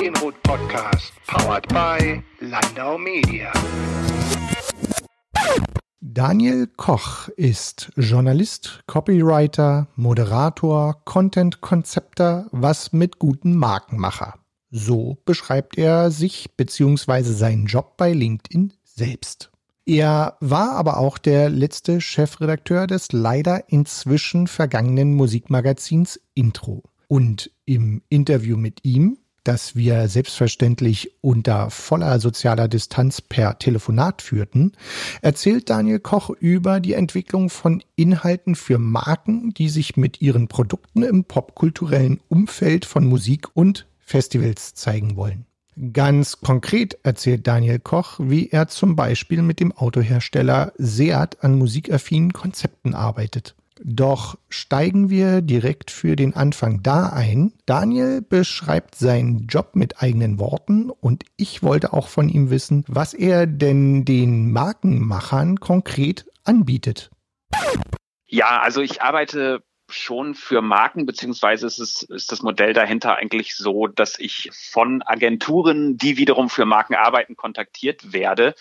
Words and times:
Medienrot 0.00 0.42
Podcast, 0.44 1.12
powered 1.26 1.68
by 1.68 2.22
Landau 2.40 2.96
Media. 2.96 3.52
Daniel 6.00 6.68
Koch 6.68 7.28
ist 7.36 7.92
Journalist, 7.96 8.82
Copywriter, 8.86 9.88
Moderator, 9.96 11.04
Content-Konzepter, 11.04 12.46
was 12.50 12.94
mit 12.94 13.18
guten 13.18 13.54
Markenmacher. 13.54 14.38
So 14.70 15.18
beschreibt 15.26 15.76
er 15.76 16.10
sich 16.10 16.56
bzw. 16.56 17.22
seinen 17.24 17.66
Job 17.66 17.98
bei 17.98 18.14
LinkedIn 18.14 18.72
selbst. 18.82 19.50
Er 19.84 20.38
war 20.40 20.76
aber 20.76 20.96
auch 20.96 21.18
der 21.18 21.50
letzte 21.50 22.00
Chefredakteur 22.00 22.86
des 22.86 23.12
leider 23.12 23.68
inzwischen 23.68 24.46
vergangenen 24.46 25.12
Musikmagazins 25.14 26.18
Intro. 26.32 26.84
Und 27.06 27.50
im 27.66 28.02
Interview 28.08 28.56
mit 28.56 28.84
ihm, 28.84 29.18
das 29.44 29.76
wir 29.76 30.08
selbstverständlich 30.08 31.12
unter 31.20 31.70
voller 31.70 32.20
sozialer 32.20 32.68
Distanz 32.68 33.20
per 33.20 33.58
Telefonat 33.58 34.22
führten, 34.22 34.72
erzählt 35.22 35.70
Daniel 35.70 36.00
Koch 36.00 36.30
über 36.30 36.80
die 36.80 36.94
Entwicklung 36.94 37.50
von 37.50 37.82
Inhalten 37.96 38.54
für 38.54 38.78
Marken, 38.78 39.52
die 39.54 39.68
sich 39.68 39.96
mit 39.96 40.20
ihren 40.20 40.48
Produkten 40.48 41.02
im 41.02 41.24
popkulturellen 41.24 42.20
Umfeld 42.28 42.84
von 42.84 43.06
Musik 43.06 43.48
und 43.54 43.86
Festivals 43.98 44.74
zeigen 44.74 45.16
wollen. 45.16 45.46
Ganz 45.92 46.40
konkret 46.40 46.98
erzählt 47.04 47.46
Daniel 47.46 47.78
Koch, 47.78 48.18
wie 48.20 48.50
er 48.50 48.68
zum 48.68 48.96
Beispiel 48.96 49.40
mit 49.40 49.60
dem 49.60 49.72
Autohersteller 49.72 50.72
Seat 50.76 51.42
an 51.42 51.56
musikaffinen 51.56 52.32
Konzepten 52.32 52.94
arbeitet. 52.94 53.54
Doch 53.82 54.36
steigen 54.50 55.08
wir 55.08 55.40
direkt 55.40 55.90
für 55.90 56.14
den 56.14 56.34
Anfang 56.34 56.82
da 56.82 57.06
ein. 57.08 57.52
Daniel 57.64 58.20
beschreibt 58.20 58.94
seinen 58.94 59.46
Job 59.46 59.74
mit 59.74 60.02
eigenen 60.02 60.38
Worten 60.38 60.90
und 60.90 61.24
ich 61.36 61.62
wollte 61.62 61.92
auch 61.94 62.08
von 62.08 62.28
ihm 62.28 62.50
wissen, 62.50 62.84
was 62.88 63.14
er 63.14 63.46
denn 63.46 64.04
den 64.04 64.52
Markenmachern 64.52 65.60
konkret 65.60 66.26
anbietet. 66.44 67.10
Ja, 68.26 68.60
also 68.60 68.82
ich 68.82 69.02
arbeite 69.02 69.62
schon 69.88 70.34
für 70.34 70.62
Marken, 70.62 71.06
beziehungsweise 71.06 71.66
ist, 71.66 71.78
es, 71.78 72.02
ist 72.02 72.30
das 72.32 72.42
Modell 72.42 72.72
dahinter 72.72 73.16
eigentlich 73.16 73.56
so, 73.56 73.86
dass 73.86 74.18
ich 74.18 74.50
von 74.52 75.02
Agenturen, 75.02 75.96
die 75.96 76.16
wiederum 76.16 76.48
für 76.48 76.64
Marken 76.64 76.94
arbeiten, 76.94 77.34
kontaktiert 77.34 78.12
werde. 78.12 78.54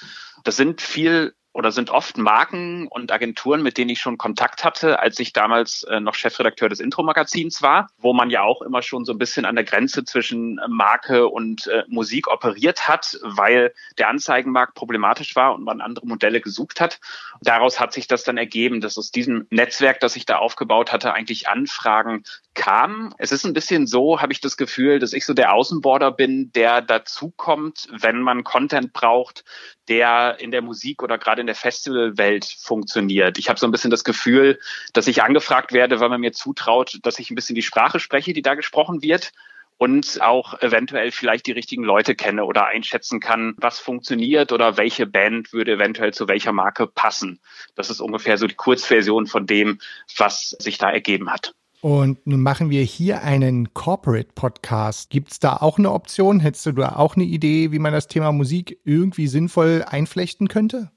Das 0.44 0.56
sind 0.56 0.81
viel 0.81 1.36
oder 1.60 1.74
sind 1.74 1.90
oft 1.90 2.18
Marken 2.18 2.88
und 2.88 3.12
Agenturen, 3.12 3.62
mit 3.62 3.78
denen 3.78 3.90
ich 3.90 4.00
schon 4.00 4.18
Kontakt 4.18 4.64
hatte, 4.64 5.00
als 5.00 5.20
ich 5.20 5.34
damals 5.34 5.84
äh, 5.84 6.00
noch 6.00 6.16
Chefredakteur 6.16 6.70
des 6.70 6.80
Intro-Magazins 6.80 7.62
war, 7.62 7.90
wo 7.98 8.14
man 8.14 8.30
ja 8.30 8.44
auch 8.44 8.62
immer 8.62 8.82
schon 8.82 9.04
so 9.04 9.12
ein 9.12 9.18
bisschen 9.18 9.44
an 9.44 9.56
der 9.56 9.66
Grenze 9.66 10.06
zwischen 10.06 10.58
äh, 10.58 10.70
Marke 10.70 11.28
und 11.28 11.68
äh, 11.68 11.84
Musik 11.90 12.30
operiert 12.30 12.88
hat, 12.88 13.20
weil 13.24 13.74
der 13.98 14.08
Anzeigenmarkt 14.08 14.74
problematisch 14.74 15.36
war 15.36 15.54
und 15.54 15.66
man 15.66 15.82
andere 15.82 16.08
Modelle 16.08 16.40
gesucht 16.40 16.80
hat. 16.80 17.02
Daraus 17.42 17.78
hat 17.78 17.92
sich 17.92 18.08
das 18.08 18.24
dann 18.24 18.38
ergeben, 18.38 18.80
dass 18.80 18.98
aus 18.98 19.12
diesem 19.12 19.46
Netzwerk, 19.50 20.00
das 20.00 20.16
ich 20.16 20.26
da 20.26 20.38
aufgebaut 20.38 20.94
hatte, 20.94 21.14
eigentlich 21.14 21.50
Anfragen 21.50 22.24
kamen. 22.54 23.14
Es 23.18 23.34
ist 23.34 23.46
ein 23.46 23.54
bisschen 23.54 23.86
so, 23.86 24.22
habe 24.22 24.32
ich 24.32 24.40
das 24.40 24.56
Gefühl, 24.56 25.00
dass 25.00 25.12
ich 25.12 25.26
so 25.26 25.34
der 25.34 25.54
Außenborder 25.54 26.12
bin, 26.12 26.54
der 26.54 26.82
dazukommt, 26.82 27.90
wenn 27.92 28.22
man 28.22 28.46
Content 28.46 28.94
braucht, 28.94 29.44
der 29.90 30.38
in 30.40 30.52
der 30.52 30.62
Musik 30.62 31.04
oder 31.04 31.18
gerade 31.18 31.42
in 31.42 31.48
der 31.48 31.56
Festivalwelt 31.56 32.45
funktioniert. 32.45 33.38
Ich 33.38 33.50
habe 33.50 33.59
so 33.59 33.68
ein 33.68 33.72
bisschen 33.72 33.92
das 33.92 34.04
Gefühl, 34.04 34.59
dass 34.94 35.08
ich 35.08 35.23
angefragt 35.23 35.73
werde, 35.73 36.00
weil 36.00 36.09
man 36.09 36.22
mir 36.22 36.31
zutraut, 36.31 37.00
dass 37.02 37.20
ich 37.20 37.31
ein 37.31 37.36
bisschen 37.36 37.56
die 37.56 37.64
Sprache 37.64 38.00
spreche, 38.00 38.34
die 38.34 38.44
da 38.44 38.54
gesprochen 38.54 39.02
wird 39.02 39.31
und 39.78 40.22
auch 40.22 40.62
eventuell 40.62 41.12
vielleicht 41.12 41.48
die 41.48 41.54
richtigen 41.54 41.84
Leute 41.84 42.14
kenne 42.14 42.46
oder 42.46 42.66
einschätzen 42.66 43.20
kann, 43.20 43.56
was 43.58 43.80
funktioniert 43.80 44.52
oder 44.52 44.78
welche 44.78 45.08
Band 45.08 45.53
würde 45.53 45.74
eventuell 45.74 46.13
zu 46.13 46.28
welcher 46.28 46.52
Marke 46.52 46.86
passen. 46.86 47.40
Das 47.75 47.90
ist 47.90 48.02
ungefähr 48.02 48.38
so 48.38 48.46
die 48.46 48.56
Kurzversion 48.56 49.25
von 49.25 49.47
dem, 49.47 49.80
was 50.18 50.50
sich 50.59 50.78
da 50.78 50.92
ergeben 50.92 51.31
hat. 51.31 51.56
Und 51.81 52.28
nun 52.28 52.41
machen 52.41 52.69
wir 52.69 52.84
hier 52.84 53.23
einen 53.23 53.73
Corporate 53.73 54.29
Podcast. 54.35 55.09
Gibt 55.09 55.31
es 55.31 55.40
da 55.40 55.57
auch 55.57 55.78
eine 55.78 55.91
Option? 55.91 56.41
Hättest 56.41 56.66
du 56.66 56.73
da 56.73 56.95
auch 56.97 57.16
eine 57.16 57.23
Idee, 57.23 57.72
wie 57.72 57.79
man 57.79 57.94
das 57.94 58.07
Thema 58.07 58.34
Musik 58.34 58.79
irgendwie 58.84 59.28
sinnvoll 59.28 59.85
einflechten 59.88 60.50
könnte? 60.50 60.91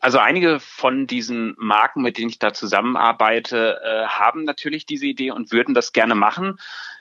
Also 0.00 0.18
einige 0.18 0.60
von 0.60 1.08
diesen 1.08 1.56
Marken, 1.58 2.02
mit 2.02 2.18
denen 2.18 2.30
ich 2.30 2.38
da 2.38 2.52
zusammenarbeite, 2.52 3.80
äh, 3.84 4.06
haben 4.06 4.44
natürlich 4.44 4.86
diese 4.86 5.06
Idee 5.06 5.32
und 5.32 5.50
würden 5.50 5.74
das 5.74 5.92
gerne 5.92 6.14
machen. 6.14 6.60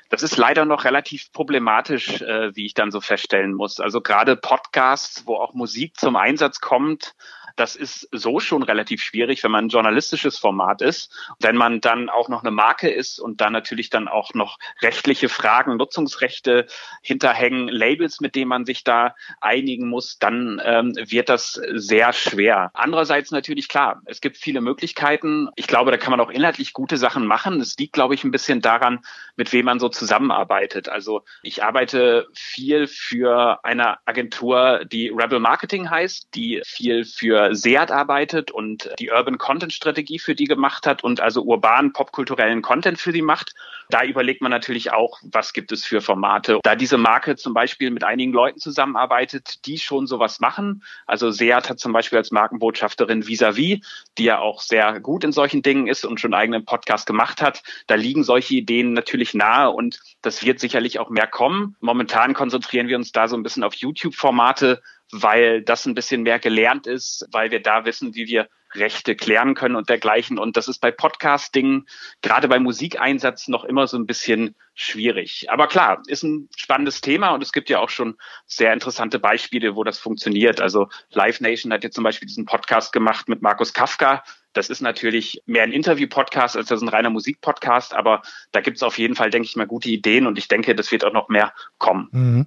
Das 0.09 0.23
ist 0.23 0.37
leider 0.37 0.65
noch 0.65 0.83
relativ 0.83 1.31
problematisch, 1.31 2.21
äh, 2.21 2.55
wie 2.55 2.65
ich 2.65 2.73
dann 2.73 2.89
so 2.89 3.01
feststellen 3.01 3.53
muss. 3.53 3.79
Also 3.79 4.01
gerade 4.01 4.35
Podcasts, 4.35 5.27
wo 5.27 5.35
auch 5.35 5.53
Musik 5.53 5.99
zum 5.99 6.15
Einsatz 6.15 6.59
kommt, 6.59 7.13
das 7.57 7.75
ist 7.75 8.07
so 8.12 8.40
schon 8.40 8.63
relativ 8.63 9.01
schwierig, 9.01 9.44
wenn 9.44 9.51
man 9.51 9.66
ein 9.66 9.69
journalistisches 9.69 10.38
Format 10.38 10.81
ist. 10.81 11.12
Wenn 11.40 11.57
man 11.57 11.81
dann 11.81 12.09
auch 12.09 12.29
noch 12.29 12.44
eine 12.44 12.51
Marke 12.51 12.90
ist 12.90 13.19
und 13.19 13.41
dann 13.41 13.51
natürlich 13.51 13.90
dann 13.90 14.07
auch 14.07 14.34
noch 14.34 14.59
rechtliche 14.81 15.28
Fragen, 15.28 15.78
Nutzungsrechte 15.78 16.68
hinterhängen, 17.01 17.68
Labels, 17.68 18.22
mit 18.22 18.35
denen 18.35 18.50
man 18.50 18.66
sich 18.66 18.84
da 18.84 19.16
einigen 19.41 19.90
muss, 19.90 20.19
dann 20.19 20.62
ähm, 20.63 20.94
wird 20.95 21.29
das 21.29 21.59
sehr 21.73 22.13
schwer. 22.13 22.72
Andererseits 22.73 23.31
natürlich 23.31 23.68
klar, 23.68 24.01
es 24.06 24.22
gibt 24.22 24.38
viele 24.38 24.62
Möglichkeiten. 24.62 25.50
Ich 25.56 25.68
glaube, 25.68 25.91
da 25.91 25.97
kann 25.97 26.12
man 26.12 26.22
auch 26.22 26.29
inhaltlich 26.29 26.74
gute 26.74 26.97
Sachen 26.97 27.25
machen. 27.25 27.59
Es 27.59 27.78
liegt, 27.78 27.94
glaube 27.94 28.13
ich, 28.13 28.24
ein 28.24 28.31
bisschen 28.31 28.62
daran, 28.62 29.00
mit 29.35 29.51
wem 29.51 29.66
man 29.66 29.79
so 29.79 29.89
zusammenarbeitet. 29.89 30.89
Also 30.89 31.24
ich 31.41 31.63
arbeite 31.63 32.28
viel 32.34 32.88
für 32.88 33.63
eine 33.63 33.97
Agentur, 34.06 34.85
die 34.85 35.09
Rebel 35.09 35.39
Marketing 35.39 35.89
heißt, 35.89 36.29
die 36.35 36.62
viel 36.63 37.03
für 37.03 37.46
Seat 37.55 37.91
arbeitet 37.91 38.51
und 38.51 38.89
die 38.99 39.11
Urban 39.11 39.37
Content 39.37 39.73
Strategie 39.73 40.19
für 40.19 40.35
die 40.35 40.45
gemacht 40.45 40.87
hat 40.87 41.03
und 41.03 41.19
also 41.19 41.43
urban 41.43 41.93
popkulturellen 41.93 42.61
Content 42.61 42.99
für 42.99 43.11
sie 43.11 43.21
macht. 43.21 43.53
Da 43.89 44.03
überlegt 44.03 44.41
man 44.41 44.51
natürlich 44.51 44.91
auch, 44.91 45.19
was 45.23 45.53
gibt 45.53 45.71
es 45.71 45.85
für 45.85 46.01
Formate. 46.01 46.59
Da 46.63 46.75
diese 46.75 46.97
Marke 46.97 47.35
zum 47.37 47.53
Beispiel 47.53 47.89
mit 47.89 48.03
einigen 48.03 48.33
Leuten 48.33 48.59
zusammenarbeitet, 48.59 49.65
die 49.65 49.77
schon 49.77 50.07
sowas 50.07 50.39
machen. 50.39 50.83
Also 51.05 51.31
Seat 51.31 51.69
hat 51.69 51.79
zum 51.79 51.93
Beispiel 51.93 52.17
als 52.17 52.31
Markenbotschafterin 52.31 53.27
Vis-a-vis, 53.27 53.79
die 54.17 54.23
ja 54.23 54.39
auch 54.39 54.61
sehr 54.61 54.99
gut 54.99 55.23
in 55.23 55.31
solchen 55.31 55.61
Dingen 55.61 55.87
ist 55.87 56.05
und 56.05 56.19
schon 56.19 56.33
einen 56.33 56.41
eigenen 56.41 56.65
Podcast 56.65 57.05
gemacht 57.05 57.41
hat. 57.41 57.63
Da 57.87 57.95
liegen 57.95 58.23
solche 58.23 58.55
Ideen 58.55 58.93
natürlich 58.93 59.33
nahe 59.33 59.69
und 59.69 59.99
das 60.21 60.43
wird 60.43 60.59
sicherlich 60.59 60.99
auch 60.99 61.09
mehr 61.09 61.27
kommen. 61.27 61.75
Momentan 61.79 62.33
konzentrieren 62.33 62.87
wir 62.87 62.97
uns 62.97 63.11
da 63.11 63.27
so 63.27 63.37
ein 63.37 63.43
bisschen 63.43 63.63
auf 63.63 63.73
YouTube-Formate, 63.75 64.81
weil 65.12 65.62
das 65.62 65.85
ein 65.85 65.95
bisschen 65.95 66.23
mehr 66.23 66.40
gelernt 66.40 66.88
ist, 66.88 67.28
weil 67.31 67.51
wir 67.51 67.62
da 67.62 67.85
wissen, 67.85 68.16
wie 68.16 68.28
wir 68.28 68.47
Rechte 68.73 69.16
klären 69.16 69.56
können 69.56 69.75
und 69.75 69.90
dergleichen. 69.90 70.38
Und 70.38 70.57
das 70.57 70.68
ist 70.68 70.79
bei 70.79 70.91
Podcasting, 70.91 71.85
gerade 72.22 72.47
bei 72.47 72.59
Musikeinsatz, 72.59 73.47
noch 73.47 73.63
immer 73.63 73.88
so 73.88 73.97
ein 73.97 74.06
bisschen 74.06 74.56
schwierig. 74.73 75.47
Aber 75.50 75.68
klar, 75.68 76.01
ist 76.07 76.23
ein 76.23 76.50
spannendes 76.56 77.01
Thema 77.01 77.29
und 77.29 77.41
es 77.41 77.51
gibt 77.51 77.69
ja 77.69 77.79
auch 77.79 77.90
schon 77.90 78.18
sehr 78.45 78.73
interessante 78.73 79.19
Beispiele, 79.19 79.75
wo 79.75 79.84
das 79.84 80.00
funktioniert. 80.00 80.62
Also 80.62 80.90
Live 81.12 81.39
Nation 81.39 81.72
hat 81.74 81.84
jetzt 81.84 81.95
zum 81.95 82.03
Beispiel 82.03 82.28
diesen 82.28 82.45
Podcast 82.45 82.91
gemacht 82.91 83.29
mit 83.29 83.41
Markus 83.41 83.74
Kafka, 83.74 84.24
das 84.53 84.69
ist 84.69 84.81
natürlich 84.81 85.41
mehr 85.45 85.63
ein 85.63 85.71
Interview-Podcast 85.71 86.57
als 86.57 86.67
das 86.67 86.81
ein 86.81 86.87
reiner 86.87 87.09
Musik-Podcast, 87.09 87.93
aber 87.93 88.21
da 88.51 88.61
gibt 88.61 88.77
es 88.77 88.83
auf 88.83 88.97
jeden 88.97 89.15
Fall, 89.15 89.29
denke 89.29 89.47
ich 89.47 89.55
mal, 89.55 89.67
gute 89.67 89.89
Ideen 89.89 90.27
und 90.27 90.37
ich 90.37 90.47
denke, 90.47 90.75
das 90.75 90.91
wird 90.91 91.03
auch 91.05 91.13
noch 91.13 91.29
mehr 91.29 91.53
kommen. 91.77 92.09
Mhm. 92.11 92.45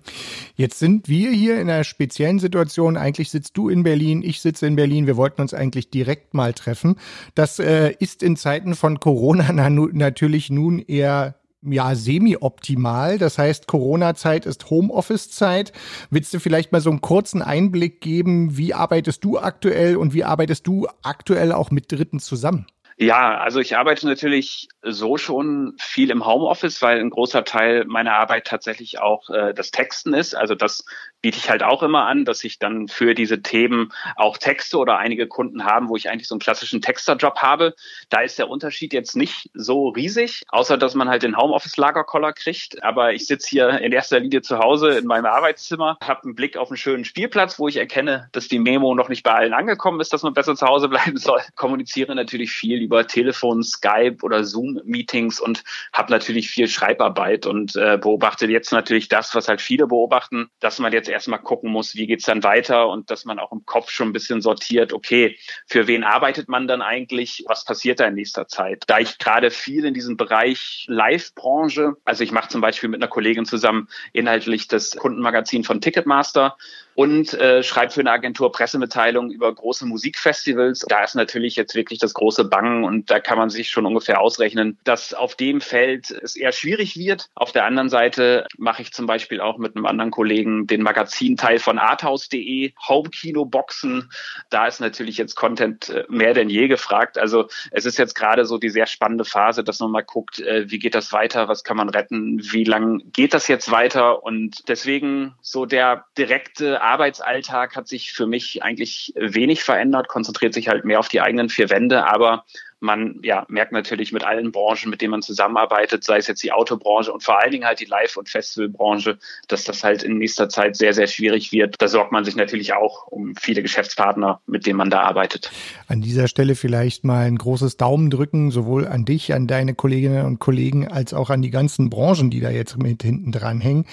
Jetzt 0.57 0.79
sind 0.79 1.09
wir 1.09 1.31
hier 1.31 1.61
in 1.61 1.71
einer 1.71 1.85
speziellen 1.85 2.39
Situation. 2.39 2.97
Eigentlich 2.97 3.31
sitzt 3.31 3.57
du 3.57 3.69
in 3.69 3.83
Berlin, 3.83 4.23
ich 4.23 4.41
sitze 4.41 4.67
in 4.67 4.77
Berlin. 4.77 5.07
Wir 5.07 5.17
wollten 5.17 5.41
uns 5.41 5.55
eigentlich 5.55 5.91
direkt 5.91 6.35
mal 6.35 6.53
treffen. 6.53 6.97
Das 7.35 7.59
äh, 7.59 7.95
ist 7.99 8.23
in 8.23 8.37
Zeiten 8.37 8.75
von 8.75 9.01
Corona 9.01 9.53
natürlich 9.93 10.51
nun 10.51 10.79
eher 10.81 11.40
ja, 11.63 11.95
semi-optimal. 11.95 13.19
Das 13.19 13.39
heißt, 13.39 13.67
Corona-Zeit 13.67 14.47
ist 14.47 14.71
Homeoffice-Zeit. 14.71 15.73
Willst 16.11 16.33
du 16.33 16.41
vielleicht 16.41 16.73
mal 16.73 16.81
so 16.81 16.91
einen 16.91 17.01
kurzen 17.01 17.43
Einblick 17.43 18.01
geben, 18.01 18.57
wie 18.57 18.75
arbeitest 18.75 19.25
du 19.25 19.39
aktuell 19.39 19.97
und 19.97 20.15
wie 20.15 20.25
arbeitest 20.25 20.67
du 20.67 20.87
aktuell 21.03 21.53
auch 21.53 21.71
mit 21.71 21.93
Dritten 21.93 22.19
zusammen? 22.19 22.67
Ja, 23.03 23.39
also 23.39 23.61
ich 23.61 23.79
arbeite 23.79 24.07
natürlich 24.07 24.69
so 24.83 25.17
schon 25.17 25.75
viel 25.79 26.11
im 26.11 26.27
Homeoffice, 26.27 26.83
weil 26.83 27.01
ein 27.01 27.09
großer 27.09 27.45
Teil 27.45 27.87
meiner 27.87 28.13
Arbeit 28.13 28.47
tatsächlich 28.47 29.01
auch 29.01 29.31
äh, 29.31 29.55
das 29.55 29.71
Texten 29.71 30.13
ist. 30.13 30.35
Also 30.35 30.55
das 30.55 30.85
biete 31.23 31.39
ich 31.39 31.49
halt 31.49 31.63
auch 31.63 31.83
immer 31.83 32.05
an, 32.05 32.27
dass 32.27 32.45
ich 32.45 32.59
dann 32.59 32.89
für 32.89 33.15
diese 33.15 33.41
Themen 33.41 33.91
auch 34.17 34.37
Texte 34.37 34.77
oder 34.77 34.99
einige 34.99 35.27
Kunden 35.27 35.65
haben, 35.65 35.89
wo 35.89 35.97
ich 35.97 36.11
eigentlich 36.11 36.29
so 36.29 36.35
einen 36.35 36.41
klassischen 36.41 36.83
Texterjob 36.83 37.39
habe. 37.39 37.75
Da 38.11 38.21
ist 38.21 38.39
der 38.39 38.51
Unterschied 38.51 38.93
jetzt 38.93 39.17
nicht 39.17 39.49
so 39.55 39.89
riesig, 39.89 40.43
außer 40.49 40.77
dass 40.77 40.95
man 40.95 41.09
halt 41.09 41.23
den 41.23 41.39
Homeoffice-Lagerkoller 41.39 42.35
kriegt. 42.35 42.83
Aber 42.83 43.15
ich 43.15 43.27
sitze 43.27 43.49
hier 43.49 43.81
in 43.81 43.93
erster 43.93 44.21
Linie 44.21 44.43
zu 44.43 44.59
Hause 44.59 44.99
in 44.99 45.07
meinem 45.07 45.27
Arbeitszimmer, 45.27 45.97
habe 46.03 46.25
einen 46.25 46.35
Blick 46.35 46.59
auf 46.59 46.69
einen 46.69 46.77
schönen 46.77 47.07
Spielplatz, 47.07 47.59
wo 47.59 47.67
ich 47.67 47.79
erkenne, 47.79 48.29
dass 48.33 48.49
die 48.49 48.59
Memo 48.59 48.95
noch 48.95 49.09
nicht 49.09 49.23
bei 49.23 49.33
allen 49.33 49.55
angekommen 49.55 50.01
ist, 50.01 50.13
dass 50.13 50.23
man 50.23 50.35
besser 50.35 50.55
zu 50.55 50.67
Hause 50.67 50.89
bleiben 50.91 51.17
soll. 51.17 51.41
Kommuniziere 51.57 52.15
natürlich 52.15 52.51
viel 52.51 52.90
über 52.91 53.07
Telefon, 53.07 53.63
Skype 53.63 54.17
oder 54.23 54.43
Zoom-Meetings 54.43 55.39
und 55.39 55.63
habe 55.93 56.11
natürlich 56.11 56.51
viel 56.51 56.67
Schreibarbeit 56.67 57.47
und 57.47 57.77
äh, 57.77 57.99
beobachte 58.01 58.47
jetzt 58.47 58.73
natürlich 58.73 59.07
das, 59.07 59.33
was 59.37 59.47
halt 59.47 59.61
viele 59.61 59.87
beobachten, 59.87 60.51
dass 60.59 60.81
man 60.81 60.93
jetzt 60.93 61.09
erstmal 61.09 61.39
gucken 61.39 61.71
muss, 61.71 61.95
wie 61.95 62.09
geht's 62.09 62.25
dann 62.25 62.43
weiter 62.43 62.89
und 62.89 63.09
dass 63.13 63.25
man 63.25 63.39
auch 63.39 63.53
im 63.53 63.65
Kopf 63.65 63.91
schon 63.91 64.09
ein 64.09 64.13
bisschen 64.13 64.43
sortiert, 64.43 64.93
okay, 64.93 65.39
für 65.69 65.87
wen 65.87 66.03
arbeitet 66.03 66.49
man 66.49 66.67
dann 66.67 66.83
eigentlich, 66.83 67.45
was 67.47 67.65
passiert 67.65 68.01
da 68.01 68.07
in 68.07 68.15
nächster 68.15 68.49
Zeit? 68.49 68.83
Da 68.89 68.99
ich 68.99 69.19
gerade 69.19 69.53
viel 69.53 69.85
in 69.85 69.95
diesem 69.95 70.17
Bereich 70.17 70.85
Live-Branche, 70.89 71.93
also 72.05 72.25
ich 72.25 72.33
mache 72.33 72.49
zum 72.49 72.61
Beispiel 72.61 72.89
mit 72.89 73.01
einer 73.01 73.09
Kollegin 73.09 73.45
zusammen 73.45 73.89
inhaltlich 74.13 74.67
das 74.67 74.97
Kundenmagazin 74.97 75.63
von 75.63 75.81
Ticketmaster 75.81 76.57
und 76.95 77.35
äh, 77.35 77.63
schreibt 77.63 77.93
für 77.93 78.01
eine 78.01 78.11
Agentur 78.11 78.53
Pressemitteilungen 78.53 79.31
über 79.31 79.55
große 79.55 79.87
Musikfestivals. 79.87 80.81
Da 80.89 81.05
ist 81.05 81.15
natürlich 81.15 81.57
jetzt 81.57 81.75
wirklich 81.75 81.99
das 81.99 82.15
große 82.15 82.45
Bangen 82.45 82.80
und 82.85 83.11
da 83.11 83.21
kann 83.21 83.39
man 83.39 83.51
sich 83.51 83.71
schon 83.71 83.87
ungefähr 83.87 84.21
ausrechnen, 84.21 84.79
dass 84.85 85.15
auf 85.15 85.35
dem 85.35 85.61
Feld 85.61 86.11
es 86.11 86.37
eher 86.37 86.53
schwierig 86.53 86.97
wird. 86.97 87.29
Auf 87.35 87.53
der 87.53 87.65
anderen 87.65 87.89
Seite 87.89 88.47
mache 88.57 88.83
ich 88.83 88.93
zum 88.93 89.07
Beispiel 89.07 89.41
auch 89.41 89.59
mit 89.59 89.77
einem 89.77 89.87
anderen 89.87 90.11
Kollegen 90.11 90.67
den 90.67 90.83
Magazinteil 90.83 91.59
von 91.59 91.79
arthouse.de, 91.79 92.73
Homekino-Boxen. 92.89 94.11
Da 94.51 94.67
ist 94.67 94.81
natürlich 94.81 95.17
jetzt 95.17 95.35
Content 95.35 95.89
äh, 95.89 96.05
mehr 96.09 96.35
denn 96.35 96.49
je 96.49 96.69
gefragt. 96.69 97.19
Also 97.19 97.49
es 97.71 97.87
ist 97.87 97.99
jetzt 97.99 98.15
gerade 98.15 98.45
so 98.45 98.59
die 98.59 98.71
sehr 98.71 98.87
spannende 98.87 99.25
Phase, 99.25 99.65
dass 99.65 99.81
man 99.81 99.91
mal 99.91 100.03
guckt, 100.03 100.41
äh, 100.41 100.71
wie 100.71 100.79
geht 100.79 100.95
das 100.95 101.13
weiter, 101.13 101.49
was 101.49 101.65
kann 101.65 101.77
man 101.77 101.89
retten, 101.89 102.41
wie 102.53 102.65
lang 102.65 103.03
geht 103.13 103.35
das 103.35 103.49
jetzt 103.49 103.71
weiter 103.71 104.23
und 104.23 104.69
deswegen 104.69 105.35
so 105.41 105.67
der 105.67 106.05
direkte 106.17 106.81
Arbeitsalltag 106.83 107.77
hat 107.77 107.89
sich 107.89 108.13
für 108.13 108.27
mich 108.27 108.63
eigentlich 108.63 109.13
wenig 109.17 109.63
verändert, 109.63 110.09
konzentriert 110.09 110.55
sich 110.55 110.69
halt 110.69 110.85
mehr 110.85 110.99
auf 110.99 111.09
die 111.09 111.21
eigenen 111.21 111.49
vier 111.49 111.71
Wände, 111.71 112.07
aber 112.07 112.45
man 112.81 113.21
ja, 113.23 113.45
merkt 113.49 113.73
natürlich 113.73 114.13
mit 114.13 114.25
allen 114.25 114.53
Branchen, 114.53 114.91
mit 114.91 115.01
denen 115.01 115.13
man 115.13 115.23
zusammenarbeitet, 115.23 116.05
sei 116.05 116.19
es 116.19 116.27
jetzt 116.27 116.43
die 116.43 116.53
Autobranche 116.53 117.13
und 117.13 117.23
vor 117.23 117.41
allen 117.41 117.53
Dingen 117.53 117.67
halt 117.67 117.81
die 117.81 117.85
Live- 117.85 118.17
und 118.17 118.29
Festivalbranche, 118.29 119.19
dass 119.49 119.65
das 119.65 119.85
halt 119.85 120.03
in 120.03 120.19
nächster 120.19 120.49
Zeit 120.49 120.77
sehr, 120.77 120.95
sehr 120.95 121.07
schwierig 121.07 121.53
wird. 121.53 121.77
Da 121.79 121.89
sorgt 121.89 122.13
man 122.13 122.25
sich 122.25 122.37
natürlich 122.37 122.73
auch 122.73 123.07
um 123.07 123.35
viele 123.37 123.63
Geschäftspartner, 123.63 124.41
mit 124.47 124.67
denen 124.67 124.79
man 124.79 124.91
da 124.91 125.03
arbeitet. 125.03 125.51
An 125.89 126.01
dieser 126.01 126.29
Stelle 126.29 126.55
vielleicht 126.55 127.05
mal 127.05 127.27
ein 127.27 127.37
großes 127.37 127.77
Daumen 127.77 128.11
drücken, 128.11 128.51
sowohl 128.51 128.87
an 128.87 129.05
dich, 129.05 129.35
an 129.35 129.47
deine 129.47 129.75
Kolleginnen 129.75 130.25
und 130.25 130.39
Kollegen, 130.39 130.89
als 130.89 131.13
auch 131.15 131.31
an 131.31 131.43
die 131.43 131.51
ganzen 131.51 131.91
Branchen, 131.91 132.31
die 132.31 132.41
da 132.41 132.51
jetzt 132.51 132.79
mit 132.79 133.03
hinten 133.03 133.33
dran 133.33 133.61
hängen. 133.61 133.87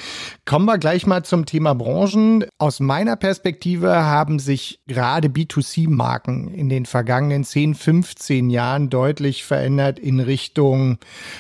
Kommen 0.46 0.66
wir 0.66 0.78
gleich 0.78 1.06
mal 1.06 1.24
zum 1.24 1.46
Thema 1.46 1.74
Branchen. 1.74 2.46
Aus 2.58 2.80
meiner 2.80 3.16
Perspektive 3.16 4.06
haben 4.06 4.40
sich 4.40 4.80
gerade 4.88 5.28
B2C-Marken 5.28 6.54
in 6.54 6.70
den 6.70 6.86
vergangenen 6.86 7.44
10, 7.44 7.76
15 7.76 8.50
Jahren 8.50 8.77
Jahren 8.78 8.90
deutlich 8.90 9.44
verändert 9.44 10.00
in 10.00 10.20
Richtung, 10.20 10.98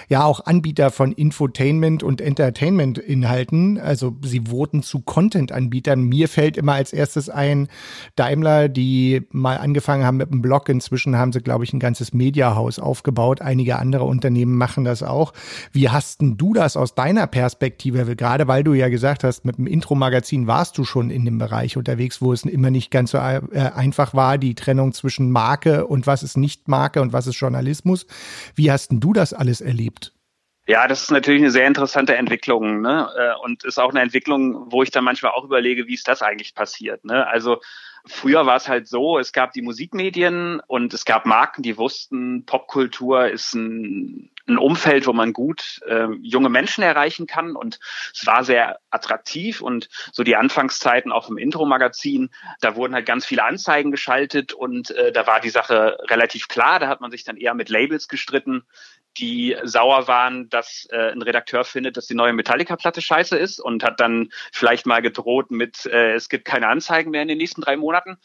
ja, 0.09 0.25
auch 0.25 0.45
Anbieter 0.45 0.89
von 0.91 1.11
Infotainment 1.11 2.03
und 2.03 2.19
Entertainment-Inhalten. 2.19 3.77
Also 3.79 4.15
sie 4.23 4.49
wurden 4.49 4.81
zu 4.81 5.01
Content-Anbietern. 5.01 6.01
Mir 6.01 6.27
fällt 6.27 6.57
immer 6.57 6.73
als 6.73 6.93
erstes 6.93 7.29
ein 7.29 7.67
Daimler, 8.15 8.69
die 8.69 9.21
mal 9.31 9.57
angefangen 9.57 10.03
haben 10.03 10.17
mit 10.17 10.31
einem 10.31 10.41
Blog. 10.41 10.69
Inzwischen 10.69 11.17
haben 11.17 11.31
sie, 11.31 11.41
glaube 11.41 11.63
ich, 11.63 11.73
ein 11.73 11.79
ganzes 11.79 12.13
Mediahaus 12.13 12.79
aufgebaut. 12.79 13.41
Einige 13.41 13.77
andere 13.77 14.05
Unternehmen 14.05 14.57
machen 14.57 14.83
das 14.83 15.03
auch. 15.03 15.33
Wie 15.71 15.89
hast 15.89 16.21
denn 16.21 16.37
du 16.37 16.53
das 16.53 16.75
aus 16.75 16.95
deiner 16.95 17.27
Perspektive? 17.27 18.15
Gerade 18.15 18.47
weil 18.47 18.63
du 18.63 18.73
ja 18.73 18.89
gesagt 18.89 19.23
hast, 19.23 19.45
mit 19.45 19.57
dem 19.57 19.67
Intro-Magazin 19.67 20.47
warst 20.47 20.77
du 20.77 20.83
schon 20.83 21.09
in 21.11 21.25
dem 21.25 21.37
Bereich 21.37 21.77
unterwegs, 21.77 22.21
wo 22.21 22.33
es 22.33 22.43
immer 22.43 22.71
nicht 22.71 22.89
ganz 22.91 23.11
so 23.11 23.17
äh, 23.17 23.41
einfach 23.75 24.13
war, 24.13 24.37
die 24.37 24.55
Trennung 24.55 24.93
zwischen 24.93 25.31
Marke 25.31 25.85
und 25.85 26.07
was 26.07 26.23
ist 26.23 26.37
nicht 26.37 26.67
Marke 26.67 27.01
und 27.01 27.13
was 27.13 27.26
ist 27.27 27.39
Journalismus. 27.39 28.05
Wie 28.55 28.71
hast 28.71 28.89
denn 28.89 28.99
du 28.99 29.13
das 29.13 29.33
alles 29.33 29.61
erlebt? 29.61 30.13
Ja, 30.67 30.87
das 30.87 31.03
ist 31.03 31.11
natürlich 31.11 31.41
eine 31.41 31.51
sehr 31.51 31.65
interessante 31.65 32.15
Entwicklung 32.17 32.81
ne? 32.81 33.09
Äh, 33.17 33.43
und 33.43 33.63
ist 33.63 33.79
auch 33.79 33.89
eine 33.89 34.01
Entwicklung, 34.01 34.69
wo 34.69 34.83
ich 34.83 34.91
dann 34.91 35.05
manchmal 35.05 35.31
auch 35.31 35.45
überlege, 35.45 35.87
wie 35.87 35.93
ist 35.93 36.07
das 36.09 36.21
eigentlich 36.21 36.55
passiert. 36.55 37.05
Ne? 37.05 37.25
Also 37.25 37.61
früher 38.05 38.45
war 38.45 38.57
es 38.57 38.67
halt 38.67 38.87
so, 38.87 39.17
es 39.17 39.31
gab 39.31 39.53
die 39.53 39.61
Musikmedien 39.61 40.61
und 40.67 40.93
es 40.93 41.05
gab 41.05 41.25
Marken, 41.25 41.63
die 41.63 41.77
wussten, 41.77 42.45
Popkultur 42.45 43.29
ist 43.29 43.53
ein, 43.53 44.29
ein 44.47 44.57
Umfeld, 44.57 45.07
wo 45.07 45.13
man 45.13 45.33
gut 45.33 45.81
äh, 45.87 46.07
junge 46.21 46.49
Menschen 46.49 46.83
erreichen 46.83 47.27
kann 47.27 47.55
und 47.55 47.79
es 48.13 48.25
war 48.25 48.43
sehr 48.43 48.79
attraktiv 48.89 49.61
und 49.61 49.89
so 50.11 50.23
die 50.23 50.35
Anfangszeiten 50.35 51.11
auch 51.11 51.29
im 51.29 51.37
Intro-Magazin, 51.37 52.29
da 52.61 52.75
wurden 52.75 52.93
halt 52.93 53.05
ganz 53.05 53.25
viele 53.25 53.43
Anzeigen 53.43 53.91
geschaltet 53.91 54.53
und 54.53 54.91
äh, 54.91 55.11
da 55.11 55.27
war 55.27 55.41
die 55.41 55.49
Sache 55.49 55.97
relativ 56.09 56.47
klar, 56.47 56.79
da 56.79 56.87
hat 56.87 57.01
man 57.01 57.11
sich 57.11 57.23
dann 57.23 57.37
eher 57.37 57.53
mit 57.53 57.69
Labels 57.69 58.07
gestritten, 58.07 58.63
die 59.17 59.55
sauer 59.63 60.07
waren, 60.07 60.49
dass 60.49 60.87
äh, 60.91 61.11
ein 61.11 61.21
Redakteur 61.21 61.63
findet, 61.63 61.97
dass 61.97 62.07
die 62.07 62.15
neue 62.15 62.33
Metallica-Platte 62.33 63.01
scheiße 63.01 63.37
ist 63.37 63.59
und 63.59 63.83
hat 63.83 63.99
dann 63.99 64.29
vielleicht 64.51 64.85
mal 64.85 65.01
gedroht 65.01 65.51
mit, 65.51 65.85
äh, 65.85 66.13
es 66.13 66.29
gibt 66.29 66.45
keine 66.45 66.67
Anzeigen 66.67 67.11
mehr 67.11 67.21
in 67.21 67.27
den 67.27 67.37
nächsten 67.37 67.61
drei 67.61 67.77
Monaten. 67.77 68.17